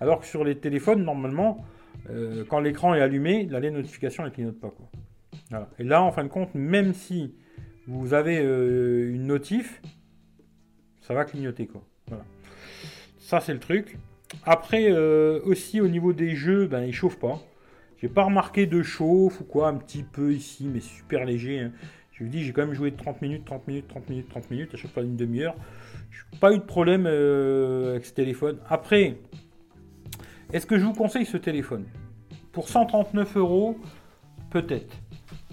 Alors 0.00 0.20
que 0.20 0.26
sur 0.26 0.44
les 0.44 0.56
téléphones, 0.56 1.02
normalement, 1.02 1.64
euh, 2.10 2.44
quand 2.46 2.60
l'écran 2.60 2.94
est 2.94 3.00
allumé, 3.00 3.46
la 3.46 3.60
LED 3.60 3.72
notification, 3.72 4.26
elle 4.26 4.32
clignote 4.32 4.60
pas. 4.60 4.70
Quoi. 4.70 5.68
Et 5.78 5.84
là, 5.84 6.02
en 6.02 6.12
fin 6.12 6.24
de 6.24 6.28
compte, 6.28 6.54
même 6.54 6.92
si 6.92 7.34
vous 7.86 8.12
avez 8.12 8.38
euh, 8.38 9.14
une 9.14 9.26
notif, 9.26 9.80
ça 11.00 11.14
va 11.14 11.24
clignoter. 11.24 11.66
Quoi. 11.66 11.82
Ça, 13.30 13.38
c'est 13.38 13.52
le 13.52 13.60
truc. 13.60 13.96
Après, 14.44 14.90
euh, 14.90 15.38
aussi 15.44 15.80
au 15.80 15.86
niveau 15.86 16.12
des 16.12 16.34
jeux, 16.34 16.66
ben, 16.66 16.82
il 16.82 16.92
chauffe 16.92 17.16
pas. 17.16 17.38
J'ai 18.02 18.08
pas 18.08 18.24
remarqué 18.24 18.66
de 18.66 18.82
chauffe 18.82 19.40
ou 19.40 19.44
quoi, 19.44 19.68
un 19.68 19.76
petit 19.76 20.02
peu 20.02 20.32
ici, 20.32 20.66
mais 20.66 20.80
super 20.80 21.24
léger. 21.24 21.60
Hein. 21.60 21.70
Je 22.10 22.24
vous 22.24 22.28
dis, 22.28 22.42
j'ai 22.42 22.52
quand 22.52 22.66
même 22.66 22.74
joué 22.74 22.90
30 22.90 23.22
minutes, 23.22 23.44
30 23.44 23.68
minutes, 23.68 23.86
30 23.86 24.10
minutes, 24.10 24.28
30 24.30 24.50
minutes, 24.50 24.74
à 24.74 24.76
chaque 24.76 24.90
fois 24.90 25.04
une 25.04 25.14
demi-heure. 25.14 25.54
Je 26.10 26.24
n'ai 26.32 26.40
pas 26.40 26.52
eu 26.52 26.58
de 26.58 26.64
problème 26.64 27.04
euh, 27.06 27.92
avec 27.92 28.04
ce 28.04 28.14
téléphone. 28.14 28.58
Après, 28.68 29.16
est-ce 30.52 30.66
que 30.66 30.76
je 30.76 30.84
vous 30.84 30.94
conseille 30.94 31.24
ce 31.24 31.36
téléphone? 31.36 31.84
Pour 32.50 32.68
139 32.68 33.36
euros, 33.36 33.78
peut-être. 34.50 34.96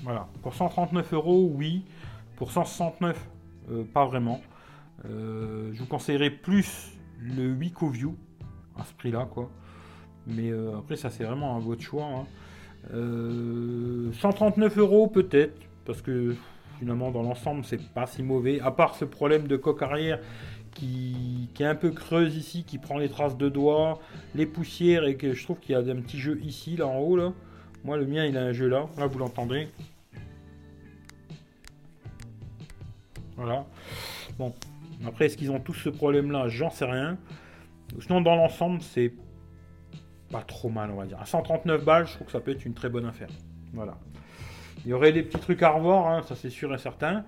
Voilà. 0.01 0.27
Pour 0.41 0.55
139 0.55 1.13
euros, 1.13 1.51
oui. 1.53 1.85
Pour 2.37 2.51
169, 2.51 3.29
euh, 3.69 3.83
pas 3.93 4.07
vraiment. 4.07 4.41
Je 5.03 5.77
vous 5.77 5.85
conseillerais 5.85 6.31
plus 6.31 6.96
le 7.19 7.51
Wiko 7.53 7.89
View 7.89 8.15
à 8.77 8.83
ce 8.83 8.93
prix-là, 8.93 9.27
quoi. 9.31 9.49
Mais 10.27 10.51
après, 10.77 10.97
ça, 10.97 11.09
c'est 11.09 11.23
vraiment 11.23 11.55
un 11.55 11.59
votre 11.59 11.81
choix. 11.81 12.25
139 12.91 14.13
hein. 14.77 14.79
euros, 14.79 15.07
peut-être. 15.07 15.59
Parce 15.85 16.01
que 16.01 16.35
finalement 16.77 17.11
dans 17.11 17.23
l'ensemble 17.23 17.63
c'est 17.65 17.81
pas 17.89 18.05
si 18.05 18.23
mauvais, 18.23 18.59
à 18.59 18.71
part 18.71 18.95
ce 18.95 19.05
problème 19.05 19.47
de 19.47 19.57
coque 19.57 19.81
arrière 19.81 20.19
qui, 20.73 21.49
est 21.59 21.63
un 21.63 21.75
peu 21.75 21.89
creuse 21.89 22.35
ici, 22.35 22.63
qui 22.63 22.77
prend 22.77 22.99
les 22.99 23.09
traces 23.09 23.35
de 23.35 23.49
doigts, 23.49 23.99
les 24.35 24.45
poussières 24.45 25.05
et 25.05 25.15
que 25.15 25.33
je 25.33 25.43
trouve 25.43 25.59
qu'il 25.59 25.73
y 25.73 25.75
a 25.75 25.79
un 25.79 26.01
petit 26.01 26.19
jeu 26.19 26.39
ici, 26.43 26.77
là 26.77 26.85
en 26.85 26.99
haut. 26.99 27.17
Moi 27.83 27.97
le 27.97 28.05
mien 28.05 28.25
il 28.25 28.37
a 28.37 28.41
un 28.41 28.53
jeu 28.53 28.67
là, 28.67 28.87
là 28.97 29.07
vous 29.07 29.17
l'entendez. 29.17 29.69
Voilà. 33.35 33.65
Bon, 34.37 34.53
après 35.05 35.25
est-ce 35.25 35.37
qu'ils 35.37 35.51
ont 35.51 35.59
tous 35.59 35.73
ce 35.73 35.89
problème 35.89 36.31
là 36.31 36.47
J'en 36.47 36.69
sais 36.69 36.85
rien. 36.85 37.17
Sinon 37.99 38.21
dans 38.21 38.35
l'ensemble 38.35 38.81
c'est 38.81 39.13
pas 40.31 40.41
trop 40.41 40.69
mal 40.69 40.91
on 40.91 40.95
va 40.95 41.05
dire. 41.05 41.19
À 41.19 41.25
139 41.25 41.83
balles 41.83 42.07
je 42.07 42.13
trouve 42.13 42.27
que 42.27 42.33
ça 42.33 42.39
peut 42.39 42.51
être 42.51 42.65
une 42.65 42.73
très 42.73 42.89
bonne 42.89 43.05
affaire. 43.05 43.29
Voilà. 43.73 43.97
Il 44.85 44.89
y 44.89 44.93
aurait 44.93 45.11
des 45.11 45.23
petits 45.23 45.39
trucs 45.39 45.63
à 45.63 45.71
revoir, 45.71 46.07
hein, 46.07 46.21
ça 46.23 46.35
c'est 46.35 46.49
sûr 46.49 46.73
et 46.73 46.77
certain. 46.77 47.25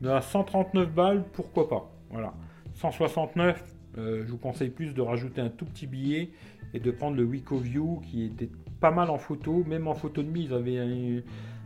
Mais 0.00 0.10
à 0.10 0.20
139 0.20 0.90
balles, 0.92 1.24
pourquoi 1.32 1.68
pas? 1.68 1.90
Voilà. 2.10 2.34
169, 2.74 3.62
euh, 3.98 4.24
je 4.26 4.30
vous 4.30 4.38
conseille 4.38 4.70
plus 4.70 4.94
de 4.94 5.00
rajouter 5.00 5.40
un 5.40 5.48
tout 5.48 5.64
petit 5.64 5.86
billet 5.86 6.30
et 6.74 6.80
de 6.80 6.90
prendre 6.90 7.16
le 7.16 7.24
Wiko 7.24 7.58
View 7.58 8.00
qui 8.04 8.24
était 8.24 8.50
pas 8.80 8.90
mal 8.90 9.10
en 9.10 9.18
photo. 9.18 9.62
Même 9.66 9.86
en 9.86 9.94
photo 9.94 10.22
de 10.22 10.28
nuit, 10.28 10.44
ils 10.44 10.54
avaient 10.54 11.22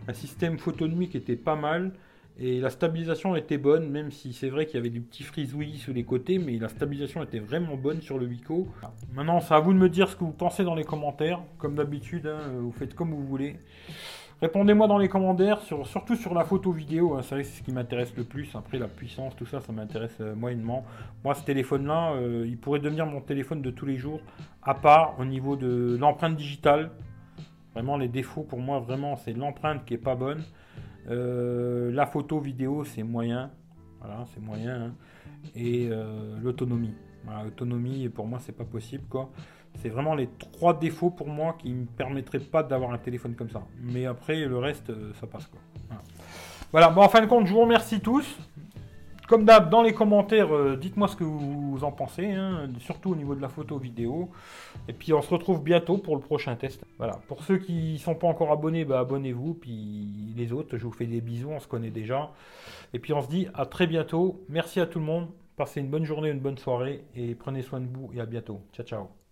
un, 0.09 0.13
système 0.13 0.59
photo 0.59 0.87
nuit 0.89 1.09
qui 1.09 1.17
était 1.17 1.37
pas 1.37 1.57
mal. 1.57 1.93
Et 2.39 2.61
la 2.61 2.69
stabilisation 2.69 3.35
était 3.35 3.57
bonne, 3.57 3.89
même 3.89 4.11
si 4.11 4.35
c'est 4.35 4.51
vrai 4.51 4.67
qu'il 4.67 4.77
y 4.77 4.79
avait 4.79 4.91
du 4.91 5.01
petit 5.01 5.23
frisouillis 5.23 5.79
sur 5.79 5.95
les 5.95 6.05
côtés, 6.05 6.39
mais 6.39 6.59
la 6.59 6.69
stabilisation 6.69 7.23
était 7.23 7.39
vraiment 7.39 7.77
bonne 7.77 8.03
sur 8.03 8.19
le 8.19 8.27
Wiko. 8.27 8.69
Maintenant, 9.15 9.41
c'est 9.41 9.55
à 9.55 9.61
vous 9.61 9.73
de 9.73 9.79
me 9.79 9.89
dire 9.89 10.09
ce 10.11 10.17
que 10.17 10.25
vous 10.25 10.33
pensez 10.33 10.63
dans 10.63 10.75
les 10.75 10.85
commentaires. 10.85 11.41
Comme 11.57 11.77
d'habitude, 11.77 12.27
hein, 12.27 12.41
vous 12.61 12.73
faites 12.73 12.95
comme 12.95 13.11
vous 13.11 13.25
voulez. 13.25 13.57
Répondez-moi 14.43 14.87
dans 14.87 14.99
les 14.99 15.09
commentaires, 15.09 15.63
surtout 15.63 16.15
sur 16.15 16.35
la 16.35 16.45
photo 16.45 16.71
vidéo, 16.71 17.15
hein, 17.15 17.23
c'est 17.23 17.43
ce 17.43 17.63
qui 17.63 17.73
m'intéresse 17.73 18.15
le 18.19 18.25
plus. 18.25 18.55
Après 18.55 18.79
la 18.79 18.87
puissance, 18.87 19.35
tout 19.35 19.47
ça, 19.47 19.63
ça 19.63 19.73
m'intéresse 19.73 20.19
euh, 20.21 20.35
moyennement. 20.35 20.85
Moi, 21.25 21.35
ce 21.35 21.43
téléphone-là, 21.43 22.13
euh, 22.13 22.45
il 22.47 22.59
pourrait 22.59 22.81
devenir 22.81 23.07
mon 23.07 23.23
téléphone 23.23 23.63
de 23.63 23.71
tous 23.71 23.87
les 23.87 23.97
jours, 23.97 24.21
à 24.63 24.75
part 24.75 25.15
au 25.19 25.25
niveau 25.25 25.57
de 25.57 25.97
l'empreinte 25.99 26.37
digitale. 26.37 26.91
Vraiment, 27.73 27.97
les 27.97 28.09
défauts 28.09 28.43
pour 28.43 28.59
moi, 28.59 28.79
vraiment, 28.79 29.17
c'est 29.17 29.33
l'empreinte 29.33 29.87
qui 29.87 29.95
est 29.95 29.99
pas 29.99 30.17
bonne. 30.17 30.43
Euh, 31.09 31.93
la 31.93 32.07
photo 32.07 32.41
vidéo, 32.41 32.85
c'est 32.85 33.03
moyen. 33.03 33.51
Voilà, 34.01 34.25
c'est 34.35 34.41
moyen. 34.41 34.83
Hein. 34.83 34.95
Et 35.55 35.89
l'autonomie. 36.43 36.95
l'autonomie, 37.45 38.09
pour 38.09 38.27
moi, 38.27 38.39
c'est 38.41 38.57
pas 38.57 38.65
possible. 38.65 39.05
C'est 39.79 39.89
vraiment 39.89 40.15
les 40.15 40.29
trois 40.53 40.79
défauts 40.79 41.11
pour 41.11 41.29
moi 41.29 41.57
qui 41.59 41.73
me 41.73 41.87
permettraient 41.87 42.41
pas 42.41 42.63
d'avoir 42.63 42.93
un 42.93 42.99
téléphone 42.99 43.35
comme 43.35 43.51
ça. 43.51 43.63
Mais 43.81 44.07
après, 44.07 44.45
le 44.47 44.59
reste, 44.59 44.91
euh, 44.91 45.13
ça 45.21 45.27
passe 45.27 45.47
quoi. 45.47 45.61
Voilà. 46.73 46.91
bon, 46.91 47.03
en 47.03 47.09
fin 47.09 47.21
de 47.21 47.27
compte, 47.27 47.47
je 47.47 47.53
vous 47.53 47.61
remercie 47.61 48.01
tous. 48.01 48.39
Comme 49.29 49.45
d'hab, 49.45 49.71
dans 49.71 49.83
les 49.83 49.93
commentaires, 49.93 50.55
euh, 50.55 50.77
dites-moi 50.77 51.09
ce 51.09 51.17
que 51.17 51.25
vous 51.25 51.79
en 51.83 51.91
pensez, 51.91 52.31
hein, 52.33 52.69
surtout 52.79 53.11
au 53.11 53.17
niveau 53.17 53.35
de 53.35 53.43
la 53.43 53.49
photo 53.49 53.77
vidéo. 53.77 54.31
Et 54.89 54.93
puis 54.93 55.13
on 55.13 55.21
se 55.21 55.31
retrouve 55.31 55.63
bientôt 55.63 55.99
pour 55.99 56.15
le 56.15 56.23
prochain 56.23 56.55
test. 56.55 56.85
Voilà. 56.99 57.19
Pour 57.27 57.43
ceux 57.43 57.59
qui 57.59 57.95
ne 57.95 57.99
sont 57.99 58.15
pas 58.15 58.29
encore 58.29 58.53
abonnés, 58.53 58.85
bah, 58.85 59.01
abonnez-vous. 59.01 59.55
Puis 59.55 60.33
les 60.37 60.53
autres, 60.53 60.77
je 60.79 60.85
vous 60.85 60.93
fais 60.93 61.07
des 61.07 61.21
bisous, 61.21 61.51
on 61.51 61.61
se 61.61 61.67
connaît 61.67 61.91
déjà. 61.91 62.31
Et 62.93 62.99
puis 63.01 63.13
on 63.13 63.23
se 63.23 63.29
dit 63.29 63.49
à 63.55 63.67
très 63.67 63.87
bientôt. 63.87 64.45
Merci 64.49 64.81
à 64.81 64.87
tout 64.87 65.01
le 65.01 65.05
monde. 65.05 65.29
Passez 65.57 65.81
une 65.81 65.89
bonne 65.89 66.05
journée, 66.05 66.31
une 66.31 66.41
bonne 66.41 66.59
soirée 66.59 67.05
et 67.17 67.35
prenez 67.35 67.63
soin 67.63 67.81
de 67.81 67.87
vous 67.87 68.11
et 68.15 68.21
à 68.21 68.27
bientôt. 68.27 68.61
Ciao 68.75 68.87
ciao. 68.87 69.26